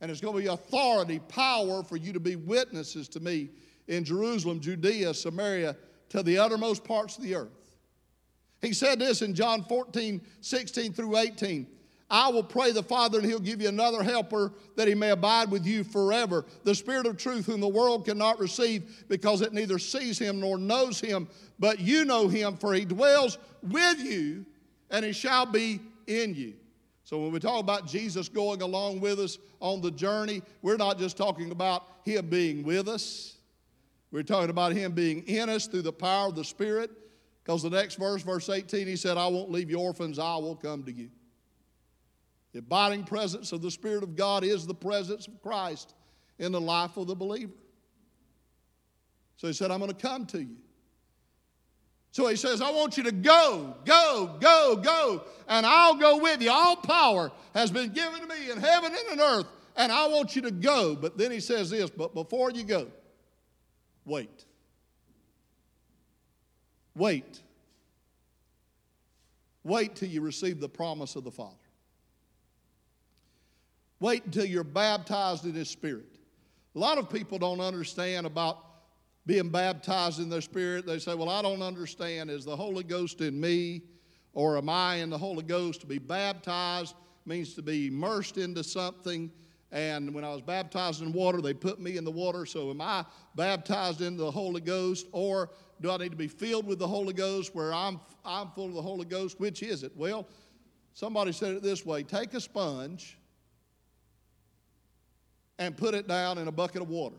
And 0.00 0.10
it's 0.10 0.20
going 0.20 0.36
to 0.36 0.40
be 0.40 0.46
authority, 0.46 1.18
power 1.18 1.82
for 1.82 1.96
you 1.96 2.12
to 2.12 2.20
be 2.20 2.36
witnesses 2.36 3.08
to 3.08 3.20
me 3.20 3.50
in 3.88 4.04
Jerusalem, 4.04 4.60
Judea, 4.60 5.12
Samaria, 5.14 5.76
to 6.10 6.22
the 6.22 6.38
uttermost 6.38 6.84
parts 6.84 7.16
of 7.16 7.24
the 7.24 7.34
earth. 7.34 7.57
He 8.60 8.72
said 8.72 8.98
this 8.98 9.22
in 9.22 9.34
John 9.34 9.62
14, 9.64 10.20
16 10.40 10.92
through 10.92 11.16
18. 11.16 11.66
I 12.10 12.28
will 12.30 12.42
pray 12.42 12.72
the 12.72 12.82
Father, 12.82 13.18
and 13.18 13.26
He'll 13.26 13.38
give 13.38 13.60
you 13.60 13.68
another 13.68 14.02
helper 14.02 14.52
that 14.76 14.88
He 14.88 14.94
may 14.94 15.10
abide 15.10 15.50
with 15.50 15.66
you 15.66 15.84
forever. 15.84 16.46
The 16.64 16.74
Spirit 16.74 17.06
of 17.06 17.18
truth, 17.18 17.46
whom 17.46 17.60
the 17.60 17.68
world 17.68 18.06
cannot 18.06 18.40
receive 18.40 19.04
because 19.08 19.42
it 19.42 19.52
neither 19.52 19.78
sees 19.78 20.18
Him 20.18 20.40
nor 20.40 20.56
knows 20.56 21.00
Him, 21.00 21.28
but 21.58 21.80
you 21.80 22.04
know 22.04 22.26
Him, 22.26 22.56
for 22.56 22.72
He 22.72 22.84
dwells 22.84 23.38
with 23.62 24.00
you 24.00 24.46
and 24.90 25.04
He 25.04 25.12
shall 25.12 25.44
be 25.44 25.80
in 26.06 26.34
you. 26.34 26.54
So 27.04 27.18
when 27.18 27.32
we 27.32 27.40
talk 27.40 27.60
about 27.60 27.86
Jesus 27.86 28.28
going 28.28 28.62
along 28.62 29.00
with 29.00 29.20
us 29.20 29.38
on 29.60 29.80
the 29.80 29.90
journey, 29.90 30.42
we're 30.62 30.76
not 30.76 30.98
just 30.98 31.16
talking 31.16 31.50
about 31.50 31.84
Him 32.04 32.26
being 32.28 32.62
with 32.62 32.88
us, 32.88 33.36
we're 34.10 34.22
talking 34.22 34.50
about 34.50 34.72
Him 34.72 34.92
being 34.92 35.22
in 35.24 35.50
us 35.50 35.66
through 35.66 35.82
the 35.82 35.92
power 35.92 36.28
of 36.28 36.36
the 36.36 36.44
Spirit. 36.44 36.90
Because 37.48 37.62
the 37.62 37.70
next 37.70 37.94
verse, 37.94 38.20
verse 38.20 38.50
18, 38.50 38.86
He 38.86 38.96
said, 38.96 39.16
I 39.16 39.26
won't 39.26 39.50
leave 39.50 39.70
you 39.70 39.78
orphans, 39.80 40.18
I 40.18 40.36
will 40.36 40.54
come 40.54 40.82
to 40.82 40.92
you. 40.92 41.08
The 42.52 42.58
abiding 42.58 43.04
presence 43.04 43.52
of 43.52 43.62
the 43.62 43.70
Spirit 43.70 44.02
of 44.02 44.16
God 44.16 44.44
is 44.44 44.66
the 44.66 44.74
presence 44.74 45.26
of 45.26 45.40
Christ 45.40 45.94
in 46.38 46.52
the 46.52 46.60
life 46.60 46.98
of 46.98 47.06
the 47.06 47.14
believer. 47.14 47.54
So 49.38 49.46
He 49.46 49.54
said, 49.54 49.70
I'm 49.70 49.78
going 49.78 49.90
to 49.90 49.96
come 49.96 50.26
to 50.26 50.42
you. 50.42 50.56
So 52.10 52.26
he 52.26 52.36
says, 52.36 52.60
I 52.60 52.70
want 52.70 52.96
you 52.96 53.04
to 53.04 53.12
go, 53.12 53.76
go, 53.84 54.36
go, 54.40 54.76
go, 54.76 55.24
and 55.46 55.64
I'll 55.64 55.94
go 55.94 56.18
with 56.18 56.42
you. 56.42 56.50
All 56.50 56.76
power 56.76 57.30
has 57.54 57.70
been 57.70 57.90
given 57.90 58.20
to 58.20 58.26
me 58.26 58.50
in 58.50 58.58
heaven 58.58 58.92
and 58.92 59.12
in 59.12 59.20
earth, 59.20 59.46
and 59.76 59.92
I 59.92 60.08
want 60.08 60.34
you 60.34 60.42
to 60.42 60.50
go. 60.50 60.96
But 60.96 61.16
then 61.16 61.30
he 61.30 61.38
says 61.38 61.70
this, 61.70 61.90
but 61.90 62.14
before 62.14 62.50
you 62.50 62.64
go, 62.64 62.88
Wait. 64.04 64.46
Wait. 66.98 67.40
Wait 69.62 69.94
till 69.94 70.08
you 70.08 70.20
receive 70.20 70.60
the 70.60 70.68
promise 70.68 71.16
of 71.16 71.24
the 71.24 71.30
Father. 71.30 71.54
Wait 74.00 74.24
until 74.24 74.44
you're 74.44 74.64
baptized 74.64 75.44
in 75.44 75.54
His 75.54 75.68
Spirit. 75.68 76.18
A 76.74 76.78
lot 76.78 76.98
of 76.98 77.08
people 77.08 77.38
don't 77.38 77.60
understand 77.60 78.26
about 78.26 78.64
being 79.26 79.48
baptized 79.48 80.20
in 80.20 80.28
their 80.28 80.40
Spirit. 80.40 80.86
They 80.86 80.98
say, 80.98 81.14
Well, 81.14 81.28
I 81.28 81.42
don't 81.42 81.62
understand. 81.62 82.30
Is 82.30 82.44
the 82.44 82.56
Holy 82.56 82.84
Ghost 82.84 83.20
in 83.20 83.40
me? 83.40 83.82
Or 84.32 84.56
am 84.56 84.68
I 84.68 84.96
in 84.96 85.10
the 85.10 85.18
Holy 85.18 85.42
Ghost? 85.42 85.80
To 85.80 85.86
be 85.86 85.98
baptized 85.98 86.94
means 87.26 87.54
to 87.54 87.62
be 87.62 87.88
immersed 87.88 88.38
into 88.38 88.62
something 88.62 89.30
and 89.70 90.14
when 90.14 90.24
I 90.24 90.30
was 90.30 90.40
baptized 90.40 91.02
in 91.02 91.12
water, 91.12 91.42
they 91.42 91.52
put 91.52 91.78
me 91.78 91.98
in 91.98 92.04
the 92.04 92.10
water. 92.10 92.46
So 92.46 92.70
am 92.70 92.80
I 92.80 93.04
baptized 93.34 94.00
into 94.00 94.22
the 94.22 94.30
Holy 94.30 94.60
Ghost, 94.60 95.06
or 95.12 95.50
do 95.80 95.90
I 95.90 95.96
need 95.96 96.10
to 96.10 96.16
be 96.16 96.28
filled 96.28 96.66
with 96.66 96.78
the 96.78 96.88
Holy 96.88 97.12
Ghost 97.12 97.54
where 97.54 97.72
I'm, 97.72 98.00
I'm 98.24 98.48
full 98.50 98.66
of 98.66 98.74
the 98.74 98.82
Holy 98.82 99.04
Ghost? 99.04 99.38
Which 99.38 99.62
is 99.62 99.82
it? 99.82 99.92
Well, 99.96 100.26
somebody 100.94 101.32
said 101.32 101.54
it 101.54 101.62
this 101.62 101.84
way 101.86 102.02
take 102.02 102.34
a 102.34 102.40
sponge 102.40 103.18
and 105.58 105.76
put 105.76 105.94
it 105.94 106.06
down 106.08 106.38
in 106.38 106.48
a 106.48 106.52
bucket 106.52 106.82
of 106.82 106.88
water. 106.88 107.16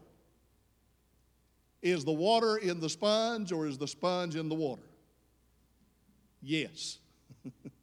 Is 1.82 2.04
the 2.04 2.12
water 2.12 2.58
in 2.58 2.80
the 2.80 2.90
sponge 2.90 3.52
or 3.52 3.66
is 3.66 3.78
the 3.78 3.88
sponge 3.88 4.36
in 4.36 4.50
the 4.50 4.56
water? 4.56 4.84
Yes. 6.42 6.98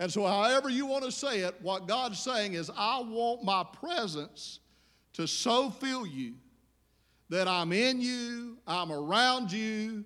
And 0.00 0.10
so, 0.10 0.26
however 0.26 0.70
you 0.70 0.86
want 0.86 1.04
to 1.04 1.12
say 1.12 1.40
it, 1.40 1.54
what 1.60 1.86
God's 1.86 2.18
saying 2.18 2.54
is, 2.54 2.70
I 2.74 3.02
want 3.02 3.44
my 3.44 3.62
presence 3.62 4.60
to 5.12 5.28
so 5.28 5.68
fill 5.68 6.06
you 6.06 6.36
that 7.30 7.48
I'm 7.48 7.72
in 7.72 8.00
you, 8.00 8.58
I'm 8.66 8.92
around 8.92 9.50
you, 9.50 10.04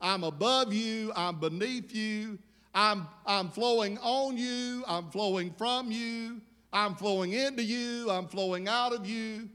I'm 0.00 0.24
above 0.24 0.72
you, 0.72 1.12
I'm 1.14 1.38
beneath 1.38 1.94
you, 1.94 2.38
I'm, 2.72 3.06
I'm 3.26 3.50
flowing 3.50 3.98
on 3.98 4.38
you, 4.38 4.84
I'm 4.86 5.10
flowing 5.10 5.52
from 5.58 5.90
you, 5.90 6.40
I'm 6.72 6.94
flowing 6.94 7.32
into 7.32 7.62
you, 7.62 8.08
I'm 8.08 8.28
flowing 8.28 8.68
out 8.68 8.92
of 8.92 9.06
you. 9.06 9.48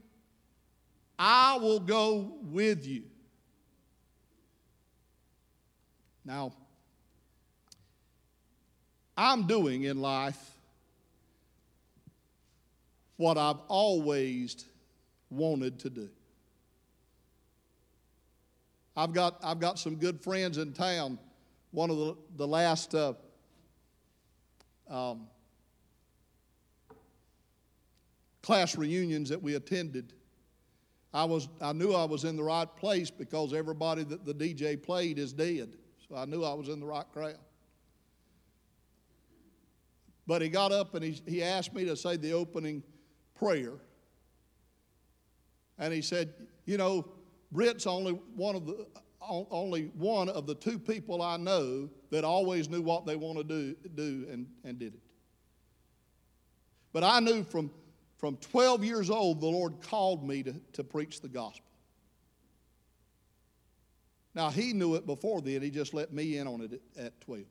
I 1.18 1.56
will 1.56 1.80
go 1.80 2.34
with 2.42 2.86
you. 2.86 3.04
Now, 6.26 6.52
I'm 9.16 9.46
doing 9.46 9.84
in 9.84 10.02
life 10.02 10.38
what 13.16 13.38
I've 13.38 13.60
always 13.68 14.66
wanted 15.30 15.78
to 15.80 15.90
do. 15.90 16.10
I've 18.96 19.12
got, 19.12 19.38
I've 19.44 19.60
got 19.60 19.78
some 19.78 19.96
good 19.96 20.20
friends 20.20 20.56
in 20.58 20.72
town. 20.72 21.18
One 21.70 21.90
of 21.90 21.98
the, 21.98 22.16
the 22.36 22.46
last 22.46 22.94
uh, 22.94 23.12
um, 24.88 25.26
class 28.42 28.76
reunions 28.76 29.28
that 29.28 29.42
we 29.42 29.54
attended, 29.54 30.14
I, 31.12 31.24
was, 31.24 31.48
I 31.60 31.72
knew 31.72 31.92
I 31.92 32.04
was 32.04 32.24
in 32.24 32.36
the 32.36 32.42
right 32.42 32.68
place 32.76 33.10
because 33.10 33.52
everybody 33.52 34.04
that 34.04 34.24
the 34.24 34.32
DJ 34.32 34.82
played 34.82 35.18
is 35.18 35.32
dead. 35.32 35.76
So 36.08 36.16
I 36.16 36.24
knew 36.24 36.42
I 36.42 36.54
was 36.54 36.68
in 36.68 36.80
the 36.80 36.86
right 36.86 37.06
crowd. 37.12 37.38
But 40.26 40.42
he 40.42 40.48
got 40.48 40.72
up 40.72 40.94
and 40.94 41.04
he, 41.04 41.20
he 41.26 41.42
asked 41.42 41.74
me 41.74 41.84
to 41.84 41.96
say 41.96 42.16
the 42.16 42.32
opening 42.32 42.82
prayer. 43.34 43.74
And 45.78 45.92
he 45.92 46.02
said, 46.02 46.32
You 46.64 46.78
know, 46.78 47.15
Britt's 47.52 47.86
only 47.86 48.12
one 48.12 48.54
of 48.54 48.66
the 48.66 48.86
only 49.28 49.90
one 49.94 50.28
of 50.28 50.46
the 50.46 50.54
two 50.54 50.78
people 50.78 51.20
I 51.20 51.36
know 51.36 51.90
that 52.10 52.22
always 52.22 52.68
knew 52.68 52.80
what 52.80 53.06
they 53.06 53.16
want 53.16 53.38
to 53.38 53.44
do, 53.44 53.74
do 53.94 54.26
and, 54.30 54.46
and 54.64 54.78
did 54.78 54.94
it. 54.94 55.00
But 56.92 57.04
I 57.04 57.20
knew 57.20 57.42
from, 57.42 57.70
from 58.16 58.36
12 58.36 58.84
years 58.84 59.10
old, 59.10 59.40
the 59.40 59.46
Lord 59.46 59.82
called 59.82 60.26
me 60.26 60.42
to, 60.44 60.54
to 60.72 60.82
preach 60.82 61.20
the 61.20 61.28
gospel. 61.28 61.66
Now, 64.34 64.48
He 64.50 64.72
knew 64.72 64.94
it 64.94 65.04
before 65.04 65.42
then, 65.42 65.60
He 65.60 65.70
just 65.70 65.92
let 65.92 66.12
me 66.12 66.38
in 66.38 66.46
on 66.46 66.62
it 66.62 66.80
at, 66.96 67.04
at 67.04 67.20
12. 67.20 67.42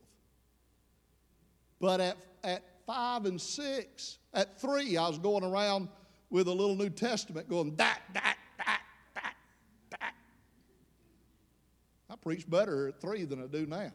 But 1.78 2.00
at, 2.00 2.16
at 2.42 2.62
five 2.86 3.26
and 3.26 3.40
six, 3.40 4.18
at 4.34 4.60
three, 4.60 4.96
I 4.96 5.08
was 5.08 5.18
going 5.18 5.44
around 5.44 5.88
with 6.30 6.48
a 6.48 6.52
little 6.52 6.74
New 6.74 6.90
Testament 6.90 7.48
going, 7.48 7.76
that, 7.76 8.00
that, 8.14 8.36
that, 8.58 8.80
that, 9.14 9.34
that. 9.90 10.12
I 12.10 12.15
preach 12.26 12.50
better 12.50 12.88
at 12.88 13.00
three 13.00 13.24
than 13.24 13.40
I 13.40 13.46
do 13.46 13.66
now. 13.66 13.92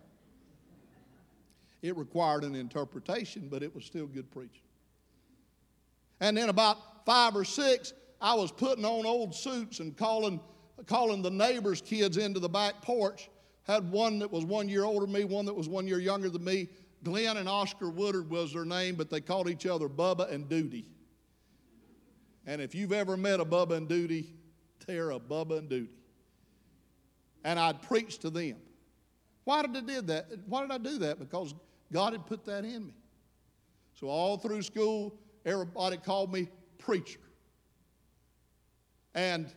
It 1.81 1.97
required 1.97 2.45
an 2.45 2.55
interpretation, 2.55 3.49
but 3.51 3.61
it 3.61 3.75
was 3.75 3.83
still 3.83 4.07
good 4.07 4.31
preaching. 4.31 4.61
And 6.21 6.37
then 6.37 6.47
about 6.47 7.05
five 7.05 7.35
or 7.35 7.43
six, 7.43 7.91
I 8.21 8.33
was 8.35 8.49
putting 8.49 8.85
on 8.85 9.05
old 9.05 9.35
suits 9.35 9.81
and 9.81 9.97
calling, 9.97 10.39
calling 10.85 11.21
the 11.21 11.29
neighbors' 11.29 11.81
kids 11.81 12.15
into 12.15 12.39
the 12.39 12.47
back 12.47 12.81
porch. 12.81 13.29
Had 13.63 13.91
one 13.91 14.19
that 14.19 14.31
was 14.31 14.45
one 14.45 14.69
year 14.69 14.85
older 14.85 15.05
than 15.05 15.13
me, 15.13 15.25
one 15.25 15.43
that 15.43 15.53
was 15.53 15.67
one 15.67 15.85
year 15.85 15.99
younger 15.99 16.29
than 16.29 16.45
me. 16.45 16.69
Glenn 17.03 17.35
and 17.35 17.49
Oscar 17.49 17.89
Woodard 17.89 18.29
was 18.29 18.53
their 18.53 18.63
name, 18.63 18.95
but 18.95 19.09
they 19.09 19.19
called 19.19 19.49
each 19.49 19.65
other 19.65 19.89
Bubba 19.89 20.31
and 20.31 20.47
Duty. 20.47 20.85
And 22.47 22.61
if 22.61 22.73
you've 22.73 22.93
ever 22.93 23.17
met 23.17 23.41
a 23.41 23.45
Bubba 23.45 23.71
and 23.71 23.89
Duty, 23.89 24.33
they're 24.87 25.11
a 25.11 25.19
Bubba 25.19 25.57
and 25.57 25.67
Duty. 25.67 25.91
And 27.43 27.60
I'd 27.60 27.82
preach 27.82 28.19
to 28.19 28.30
them. 28.30 28.58
Why 29.43 29.63
did 29.63 29.75
I 29.75 29.82
do 29.82 30.01
that? 30.01 30.27
Why 30.45 30.62
did 30.62 30.71
I 30.71 30.77
do 30.77 30.97
that? 30.99 31.19
Because 31.19 31.54
God 31.91 32.13
had 32.13 32.25
put 32.25 32.45
that 32.45 32.63
in 32.63 32.88
me. 32.88 32.93
So 33.93 34.08
all 34.08 34.38
through 34.38 34.62
school, 34.62 35.15
everybody 35.45 35.97
called 35.97 36.32
me 36.32 36.49
preacher. 36.77 37.19
And 39.13 39.54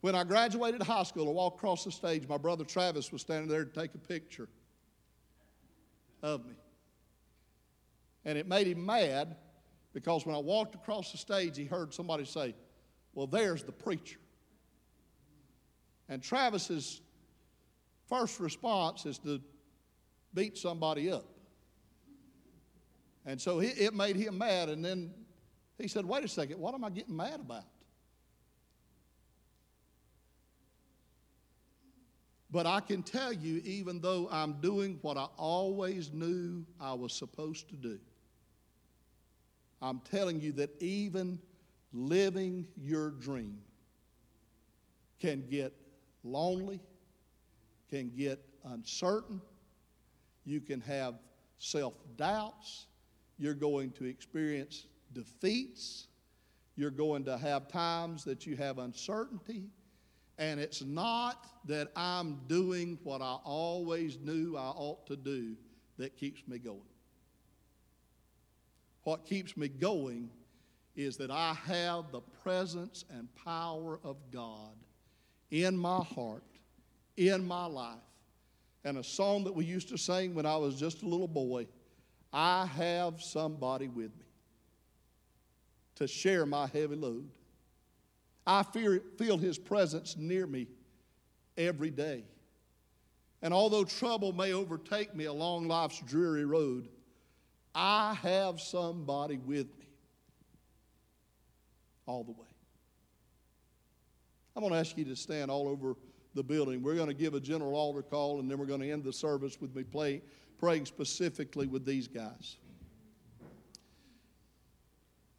when 0.00 0.14
I 0.14 0.24
graduated 0.24 0.82
high 0.82 1.02
school, 1.02 1.28
I 1.28 1.32
walked 1.32 1.58
across 1.58 1.84
the 1.84 1.90
stage. 1.90 2.28
My 2.28 2.38
brother 2.38 2.64
Travis 2.64 3.10
was 3.10 3.22
standing 3.22 3.48
there 3.48 3.64
to 3.64 3.72
take 3.72 3.94
a 3.94 3.98
picture 3.98 4.48
of 6.22 6.46
me. 6.46 6.54
And 8.24 8.36
it 8.36 8.46
made 8.46 8.66
him 8.66 8.84
mad 8.84 9.36
because 9.92 10.26
when 10.26 10.34
I 10.34 10.38
walked 10.38 10.74
across 10.74 11.12
the 11.12 11.18
stage, 11.18 11.56
he 11.56 11.64
heard 11.64 11.94
somebody 11.94 12.24
say, 12.24 12.54
Well, 13.14 13.26
there's 13.26 13.62
the 13.62 13.72
preacher. 13.72 14.18
And 16.08 16.22
Travis's 16.22 17.00
first 18.08 18.38
response 18.40 19.06
is 19.06 19.18
to 19.18 19.40
beat 20.34 20.56
somebody 20.56 21.10
up. 21.10 21.24
And 23.24 23.40
so 23.40 23.58
he, 23.58 23.68
it 23.68 23.92
made 23.92 24.16
him 24.16 24.38
mad. 24.38 24.68
And 24.68 24.84
then 24.84 25.12
he 25.78 25.88
said, 25.88 26.06
Wait 26.06 26.24
a 26.24 26.28
second, 26.28 26.58
what 26.60 26.74
am 26.74 26.84
I 26.84 26.90
getting 26.90 27.16
mad 27.16 27.40
about? 27.40 27.64
But 32.50 32.66
I 32.66 32.80
can 32.80 33.02
tell 33.02 33.32
you, 33.32 33.60
even 33.64 34.00
though 34.00 34.28
I'm 34.30 34.60
doing 34.60 34.98
what 35.02 35.16
I 35.16 35.26
always 35.36 36.12
knew 36.12 36.64
I 36.80 36.94
was 36.94 37.12
supposed 37.12 37.68
to 37.70 37.76
do, 37.76 37.98
I'm 39.82 40.00
telling 40.10 40.40
you 40.40 40.52
that 40.52 40.70
even 40.80 41.40
living 41.92 42.66
your 42.80 43.10
dream 43.10 43.58
can 45.20 45.44
get 45.50 45.74
lonely, 46.26 46.80
can 47.88 48.10
get 48.16 48.40
uncertain, 48.64 49.40
you 50.44 50.60
can 50.60 50.80
have 50.80 51.14
self 51.58 51.94
doubts, 52.16 52.86
you're 53.38 53.54
going 53.54 53.90
to 53.92 54.04
experience 54.04 54.86
defeats, 55.12 56.08
you're 56.76 56.90
going 56.90 57.24
to 57.24 57.38
have 57.38 57.68
times 57.68 58.24
that 58.24 58.46
you 58.46 58.56
have 58.56 58.78
uncertainty. 58.78 59.64
And 60.38 60.60
it's 60.60 60.82
not 60.82 61.46
that 61.66 61.90
I'm 61.96 62.40
doing 62.46 62.98
what 63.02 63.22
I 63.22 63.38
always 63.44 64.18
knew 64.18 64.56
I 64.56 64.68
ought 64.68 65.06
to 65.06 65.16
do 65.16 65.56
that 65.96 66.16
keeps 66.18 66.46
me 66.46 66.58
going. 66.58 66.82
What 69.04 69.24
keeps 69.24 69.56
me 69.56 69.68
going 69.68 70.28
is 70.94 71.16
that 71.18 71.30
I 71.30 71.54
have 71.66 72.10
the 72.12 72.20
presence 72.20 73.04
and 73.10 73.28
power 73.36 73.98
of 74.02 74.16
God 74.30 74.74
in 75.64 75.76
my 75.76 76.02
heart, 76.02 76.42
in 77.16 77.46
my 77.46 77.66
life. 77.66 77.96
And 78.84 78.98
a 78.98 79.04
song 79.04 79.44
that 79.44 79.54
we 79.54 79.64
used 79.64 79.88
to 79.88 79.98
sing 79.98 80.34
when 80.34 80.46
I 80.46 80.56
was 80.56 80.78
just 80.78 81.02
a 81.02 81.06
little 81.06 81.28
boy 81.28 81.66
I 82.32 82.66
have 82.66 83.22
somebody 83.22 83.88
with 83.88 84.14
me 84.14 84.26
to 85.94 86.06
share 86.06 86.44
my 86.44 86.66
heavy 86.66 86.96
load. 86.96 87.30
I 88.46 88.62
fear, 88.62 89.02
feel 89.16 89.38
His 89.38 89.58
presence 89.58 90.16
near 90.18 90.46
me 90.46 90.66
every 91.56 91.90
day. 91.90 92.24
And 93.40 93.54
although 93.54 93.84
trouble 93.84 94.32
may 94.32 94.52
overtake 94.52 95.14
me 95.14 95.24
along 95.24 95.68
life's 95.68 96.00
dreary 96.00 96.44
road, 96.44 96.88
I 97.74 98.14
have 98.22 98.60
somebody 98.60 99.38
with 99.38 99.66
me 99.78 99.86
all 102.06 102.24
the 102.24 102.32
way. 102.32 102.55
I'm 104.56 104.62
going 104.62 104.72
to 104.72 104.78
ask 104.78 104.96
you 104.96 105.04
to 105.04 105.16
stand 105.16 105.50
all 105.50 105.68
over 105.68 105.96
the 106.34 106.42
building. 106.42 106.82
We're 106.82 106.94
going 106.94 107.08
to 107.08 107.14
give 107.14 107.34
a 107.34 107.40
general 107.40 107.76
altar 107.76 108.00
call, 108.00 108.40
and 108.40 108.50
then 108.50 108.56
we're 108.56 108.64
going 108.64 108.80
to 108.80 108.90
end 108.90 109.04
the 109.04 109.12
service 109.12 109.60
with 109.60 109.76
me 109.76 109.82
play, 109.82 110.22
praying 110.58 110.86
specifically 110.86 111.66
with 111.66 111.84
these 111.84 112.08
guys. 112.08 112.56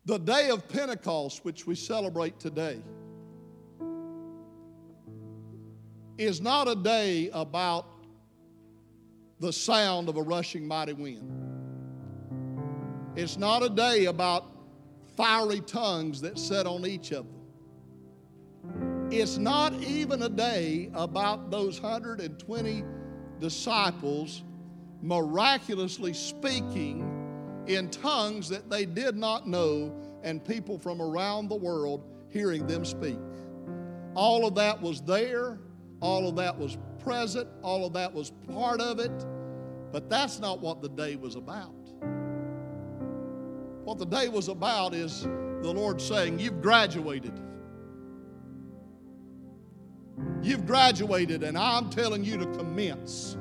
The 0.06 0.20
day 0.20 0.52
of 0.52 0.70
Pentecost, 0.70 1.44
which 1.44 1.66
we 1.66 1.74
celebrate 1.74 2.40
today, 2.40 2.80
is 6.20 6.40
not 6.40 6.68
a 6.68 6.76
day 6.76 7.32
about 7.34 7.88
the 9.40 9.52
sound 9.52 10.10
of 10.10 10.18
a 10.18 10.22
rushing 10.22 10.68
mighty 10.68 10.94
wind. 10.94 11.32
It's 13.16 13.36
not 13.36 13.64
a 13.64 13.70
day 13.70 14.06
about 14.06 14.46
fiery 15.16 15.62
tongues 15.62 16.22
that 16.22 16.38
set 16.38 16.68
on 16.68 16.86
each 16.86 17.12
of 17.12 17.26
them. 17.26 17.37
It's 19.10 19.38
not 19.38 19.74
even 19.76 20.24
a 20.24 20.30
day 20.30 20.92
about 20.94 21.50
those 21.50 21.82
120 21.82 22.84
disciples 23.40 24.44
miraculously 25.02 26.14
speaking 26.14 27.66
in 27.68 27.90
tongues 27.90 28.50
that 28.50 28.70
they 28.70 28.86
did 28.86 29.16
not 29.16 29.48
know 29.48 29.96
and 30.24 30.44
people 30.44 30.78
from 30.78 31.02
around 31.02 31.50
the 31.50 31.56
world 31.56 32.04
hearing 32.30 32.66
them 32.68 32.84
speak. 32.84 33.20
All 34.16 34.48
of 34.48 34.56
that 34.56 34.82
was 34.82 35.02
there 35.02 35.60
all 36.02 36.28
of 36.28 36.36
that 36.36 36.58
was 36.58 36.78
present, 37.00 37.48
all 37.64 37.86
of 37.86 37.94
that 37.94 38.14
was 38.14 38.32
part 38.54 38.82
of 38.82 39.00
it, 39.00 39.26
but 39.92 40.10
that's 40.10 40.40
not 40.40 40.60
what 40.60 40.82
the 40.82 40.90
day 40.90 41.16
was 41.16 41.36
about. 41.36 41.74
What 43.84 43.98
the 43.98 44.06
day 44.06 44.28
was 44.28 44.48
about 44.48 44.94
is 44.94 45.24
the 45.24 45.74
Lord 45.74 46.02
saying, 46.02 46.40
You've 46.40 46.62
graduated. 46.62 47.34
You've 50.42 50.66
graduated, 50.66 51.44
and 51.44 51.58
I'm 51.58 51.90
telling 51.90 52.24
you 52.24 52.38
to 52.38 52.46
commence. 52.46 53.38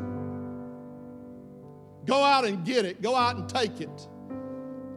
Go 2.05 2.23
out 2.23 2.45
and 2.45 2.65
get 2.65 2.85
it, 2.85 3.03
go 3.03 3.15
out 3.15 3.37
and 3.37 3.49
take 3.49 3.81
it. 3.81 4.09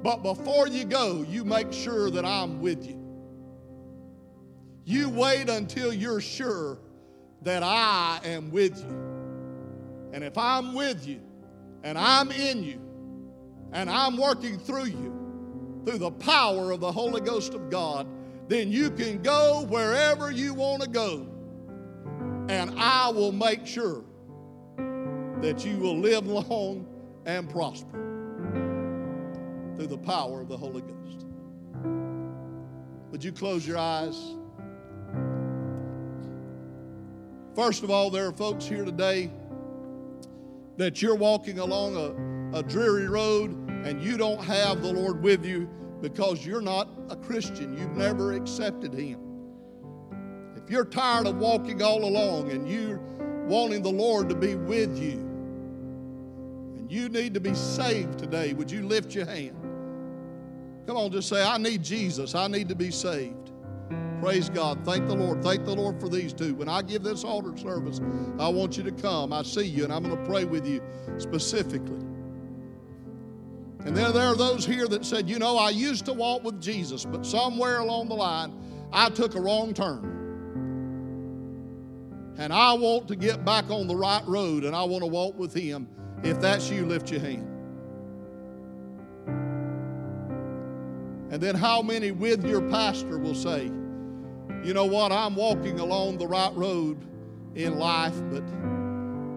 But 0.04 0.24
before 0.24 0.68
you 0.68 0.86
go, 0.86 1.26
you 1.28 1.44
make 1.44 1.74
sure 1.74 2.10
that 2.12 2.26
I'm 2.26 2.62
with 2.62 2.86
you. 2.86 2.98
You 4.86 5.10
wait 5.10 5.50
until 5.50 5.94
you're 5.94 6.22
sure 6.22 6.80
that 7.42 7.64
I 7.64 8.20
am 8.24 8.50
with 8.52 8.78
you. 8.80 9.10
And 10.14 10.24
if 10.24 10.38
I'm 10.38 10.74
with 10.74 11.06
you 11.06 11.22
and 11.84 11.98
I'm 11.98 12.32
in 12.32 12.64
you 12.64 12.82
and 13.72 13.90
I'm 13.90 14.18
working 14.18 14.58
through 14.58 14.86
you 14.86 15.82
through 15.86 16.00
the 16.00 16.12
power 16.12 16.72
of 16.72 16.80
the 16.80 16.92
Holy 16.92 17.22
Ghost 17.22 17.54
of 17.54 17.70
God, 17.70 18.08
then 18.48 18.72
you 18.72 18.90
can 18.90 19.22
go 19.22 19.66
wherever 19.70 20.32
you 20.32 20.54
want 20.54 20.82
to 20.82 20.90
go. 20.90 21.28
And 22.50 22.80
I 22.80 23.10
will 23.10 23.32
make 23.32 23.68
sure 23.68 24.04
that 24.76 25.64
you 25.64 25.78
will 25.78 26.00
live 26.00 26.26
long 26.26 26.88
and 27.28 27.48
prosper 27.48 27.92
through 29.76 29.86
the 29.86 30.00
power 30.00 30.42
of 30.42 30.48
the 30.48 30.58
Holy 30.58 30.82
Ghost. 30.82 31.28
Would 33.12 33.24
you 33.24 33.32
close 33.32 33.68
your 33.68 33.78
eyes? 33.78 34.34
First 37.56 37.84
of 37.84 37.92
all, 37.92 38.10
there 38.10 38.26
are 38.26 38.34
folks 38.34 38.66
here 38.66 38.84
today 38.84 39.30
that 40.78 41.04
you're 41.04 41.14
walking 41.14 41.60
along 41.60 41.98
a, 41.98 42.58
a 42.58 42.64
dreary 42.64 43.08
road 43.08 43.52
and 43.86 44.02
you 44.02 44.18
don't 44.18 44.44
have 44.44 44.82
the 44.82 44.92
Lord 44.92 45.22
with 45.22 45.46
you 45.46 45.70
because 46.02 46.44
you're 46.44 46.62
not 46.62 46.90
a 47.10 47.16
Christian. 47.16 47.78
You've 47.78 47.96
never 47.96 48.34
accepted 48.34 48.92
Him. 48.92 49.29
You're 50.70 50.86
tired 50.86 51.26
of 51.26 51.38
walking 51.38 51.82
all 51.82 52.06
along 52.06 52.52
and 52.52 52.70
you're 52.70 53.00
wanting 53.48 53.82
the 53.82 53.92
Lord 53.92 54.30
to 54.30 54.36
be 54.36 54.54
with 54.54 54.98
you, 54.98 55.14
and 56.78 56.92
you 56.92 57.10
need 57.10 57.34
to 57.34 57.40
be 57.40 57.56
saved 57.56 58.20
today, 58.20 58.54
would 58.54 58.70
you 58.70 58.86
lift 58.86 59.16
your 59.16 59.26
hand? 59.26 59.58
Come 60.86 60.96
on, 60.96 61.12
just 61.12 61.30
say, 61.30 61.44
I 61.44 61.58
need 61.58 61.84
Jesus. 61.84 62.36
I 62.36 62.48
need 62.48 62.70
to 62.70 62.76
be 62.76 62.92
saved. 62.92 63.52
Praise 64.22 64.50
God. 64.50 64.84
Thank 64.84 65.08
the 65.08 65.16
Lord. 65.16 65.44
Thank 65.44 65.66
the 65.66 65.76
Lord 65.76 66.00
for 66.00 66.10
these 66.10 66.34
two. 66.34 66.54
When 66.54 66.68
I 66.68 66.82
give 66.82 67.04
this 67.04 67.24
altar 67.24 67.58
service, 67.58 68.02
I 68.38 68.50
want 68.50 68.78
you 68.78 68.84
to 68.84 68.92
come. 68.92 69.32
I 69.32 69.44
see 69.44 69.66
you, 69.66 69.84
and 69.84 69.94
I'm 69.94 70.04
going 70.04 70.18
to 70.18 70.26
pray 70.30 70.46
with 70.46 70.68
you 70.68 70.82
specifically. 71.18 72.00
And 73.86 73.96
then 73.96 74.14
there 74.14 74.28
are 74.28 74.36
those 74.36 74.66
here 74.66 74.88
that 74.88 75.06
said, 75.06 75.30
You 75.30 75.40
know, 75.40 75.58
I 75.58 75.70
used 75.70 76.06
to 76.06 76.14
walk 76.14 76.44
with 76.44 76.62
Jesus, 76.62 77.06
but 77.06 77.26
somewhere 77.26 77.80
along 77.80 78.10
the 78.10 78.16
line, 78.16 78.54
I 78.92 79.10
took 79.10 79.36
a 79.36 79.42
wrong 79.42 79.74
turn. 79.74 80.19
And 82.40 82.54
I 82.54 82.72
want 82.72 83.10
to 83.10 83.18
get 83.18 83.44
back 83.44 83.70
on 83.70 83.88
the 83.88 83.96
right 83.96 84.26
road 84.26 84.64
and 84.64 84.74
I 84.74 84.84
want 84.84 85.04
to 85.04 85.08
walk 85.08 85.38
with 85.38 85.54
Him. 85.54 85.90
If 86.24 86.40
that's 86.40 86.70
you, 86.70 86.86
lift 86.86 87.12
your 87.12 87.20
hand. 87.20 87.46
And 91.32 91.44
then 91.44 91.54
how 91.54 91.82
many 91.82 92.12
with 92.12 92.46
your 92.46 92.62
pastor 92.62 93.20
will 93.20 93.36
say, 93.36 93.66
You 94.64 94.74
know 94.74 94.86
what, 94.86 95.12
I'm 95.12 95.36
walking 95.36 95.82
along 95.82 96.18
the 96.18 96.28
right 96.28 96.56
road 96.56 97.06
in 97.56 97.78
life, 97.78 98.16
but 98.32 98.42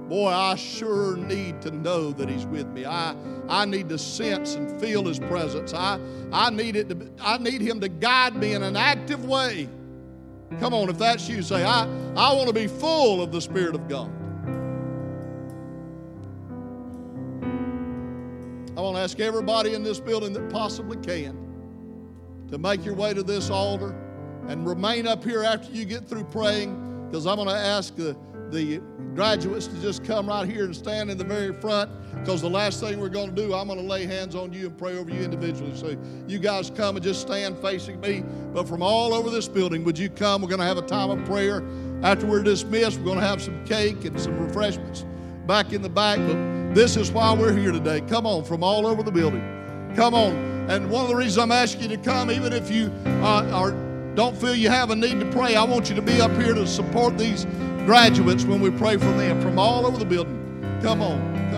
boy, 0.09 0.29
I 0.29 0.55
sure 0.55 1.17
need 1.17 1.61
to 1.63 1.73
know 1.73 2.13
that 2.13 2.29
He's 2.29 2.47
with 2.47 2.69
me. 2.69 2.87
I, 2.87 3.17
I 3.49 3.65
need 3.65 3.89
to 3.89 3.99
sense 3.99 4.55
and 4.55 4.81
feel 4.81 5.07
His 5.07 5.19
presence. 5.19 5.75
I, 5.75 5.99
I, 6.31 6.51
need 6.51 6.77
it 6.77 6.89
to, 6.91 7.11
I 7.21 7.39
need 7.39 7.63
Him 7.63 7.81
to 7.81 7.89
guide 7.89 8.37
me 8.37 8.53
in 8.53 8.63
an 8.63 8.77
active 8.77 9.25
way. 9.25 9.69
Come 10.61 10.75
on, 10.75 10.89
if 10.89 10.99
that's 10.99 11.29
you, 11.29 11.43
say, 11.43 11.65
I, 11.65 11.85
I 12.17 12.33
want 12.35 12.49
to 12.49 12.55
be 12.55 12.67
full 12.67 13.23
of 13.23 13.33
the 13.33 13.41
Spirit 13.41 13.75
of 13.75 13.89
God. 13.89 14.11
I 18.77 18.81
want 18.81 18.97
to 18.97 19.03
ask 19.03 19.21
everybody 19.21 19.75
in 19.75 19.83
this 19.83 20.01
building 20.01 20.33
that 20.33 20.51
possibly 20.51 20.97
can 20.97 21.39
to 22.51 22.59
make 22.59 22.85
your 22.85 22.95
way 22.95 23.13
to 23.15 23.23
this 23.23 23.51
altar 23.51 23.95
and 24.49 24.67
remain 24.67 25.07
up 25.07 25.23
here 25.25 25.45
after 25.45 25.71
you 25.73 25.85
get 25.85 26.09
through 26.09 26.25
praying 26.25 27.07
because 27.07 27.27
I'm 27.27 27.37
going 27.37 27.49
to 27.49 27.55
ask 27.55 27.95
the, 27.97 28.17
the 28.53 28.81
graduates 29.15 29.67
to 29.67 29.81
just 29.81 30.05
come 30.05 30.29
right 30.29 30.49
here 30.49 30.65
and 30.65 30.77
stand 30.77 31.11
in 31.11 31.19
the 31.19 31.25
very 31.25 31.53
front 31.53 31.91
because 32.21 32.41
the 32.41 32.51
last 32.51 32.81
thing 32.81 33.01
we're 33.01 33.09
going 33.09 33.35
to 33.35 33.35
do, 33.35 33.55
I'm 33.55 33.67
going 33.67 33.79
to 33.79 33.85
lay 33.85 34.07
hands 34.07 34.35
on 34.35 34.53
you 34.53 34.67
and 34.67 34.79
pray 34.79 34.97
over 34.97 35.11
you 35.11 35.21
individually. 35.21 35.75
So 35.75 35.97
you 36.29 36.39
guys 36.39 36.71
come 36.71 36.97
and 36.97 37.05
just 37.05 37.21
stand 37.21 37.59
facing 37.59 37.99
me. 38.01 38.23
But 38.53 38.69
from 38.69 38.83
all 38.83 39.13
over 39.15 39.31
this 39.31 39.49
building, 39.49 39.83
would 39.85 39.99
you 39.99 40.09
come? 40.09 40.43
We're 40.43 40.49
going 40.49 40.61
to 40.61 40.67
have 40.67 40.79
a 40.79 40.83
time 40.83 41.11
of 41.11 41.25
prayer. 41.25 41.63
After 42.03 42.27
we're 42.27 42.43
dismissed, 42.43 42.99
we're 42.99 43.05
going 43.05 43.19
to 43.19 43.27
have 43.27 43.43
some 43.43 43.65
cake 43.65 44.05
and 44.05 44.21
some 44.21 44.39
refreshments 44.39 45.05
back 45.47 45.73
in 45.73 45.83
the 45.83 45.89
back. 45.89 46.19
But 46.19 46.75
this 46.75 46.97
is 46.97 47.11
why 47.11 47.35
we're 47.35 47.57
here 47.57 47.73
today. 47.73 48.03
Come 48.03 48.27
on, 48.27 48.45
from 48.45 48.63
all 48.63 48.87
over 48.87 49.03
the 49.03 49.13
building. 49.13 49.43
Come 49.97 50.15
on. 50.15 50.53
And 50.71 50.91
one 50.91 51.03
of 51.03 51.09
the 51.09 51.17
reasons 51.17 51.39
I'm 51.39 51.53
asking 51.53 51.91
you 51.91 51.97
to 51.97 52.03
come, 52.03 52.31
even 52.31 52.53
if 52.53 52.71
you 52.71 52.93
uh, 53.05 53.51
are, 53.53 53.73
don't 54.15 54.37
feel 54.37 54.55
you 54.55 54.69
have 54.69 54.91
a 54.91 54.97
need 54.97 55.19
to 55.21 55.31
pray, 55.33 55.57
I 55.57 55.65
want 55.65 55.89
you 55.89 55.97
to 55.97 56.03
be 56.03 56.21
up 56.21 56.31
here 56.33 56.55
to 56.55 56.67
support 56.67 57.19
these 57.19 57.47
graduates 57.85 58.45
when 58.45 58.61
we 58.61 58.71
pray 58.71 58.97
for 58.97 59.13
them 59.13 59.41
from 59.41 59.59
all 59.59 59.87
over 59.87 59.99
the 59.99 60.05
building. 60.05 60.39
Come 60.83 61.03
on. 61.03 61.52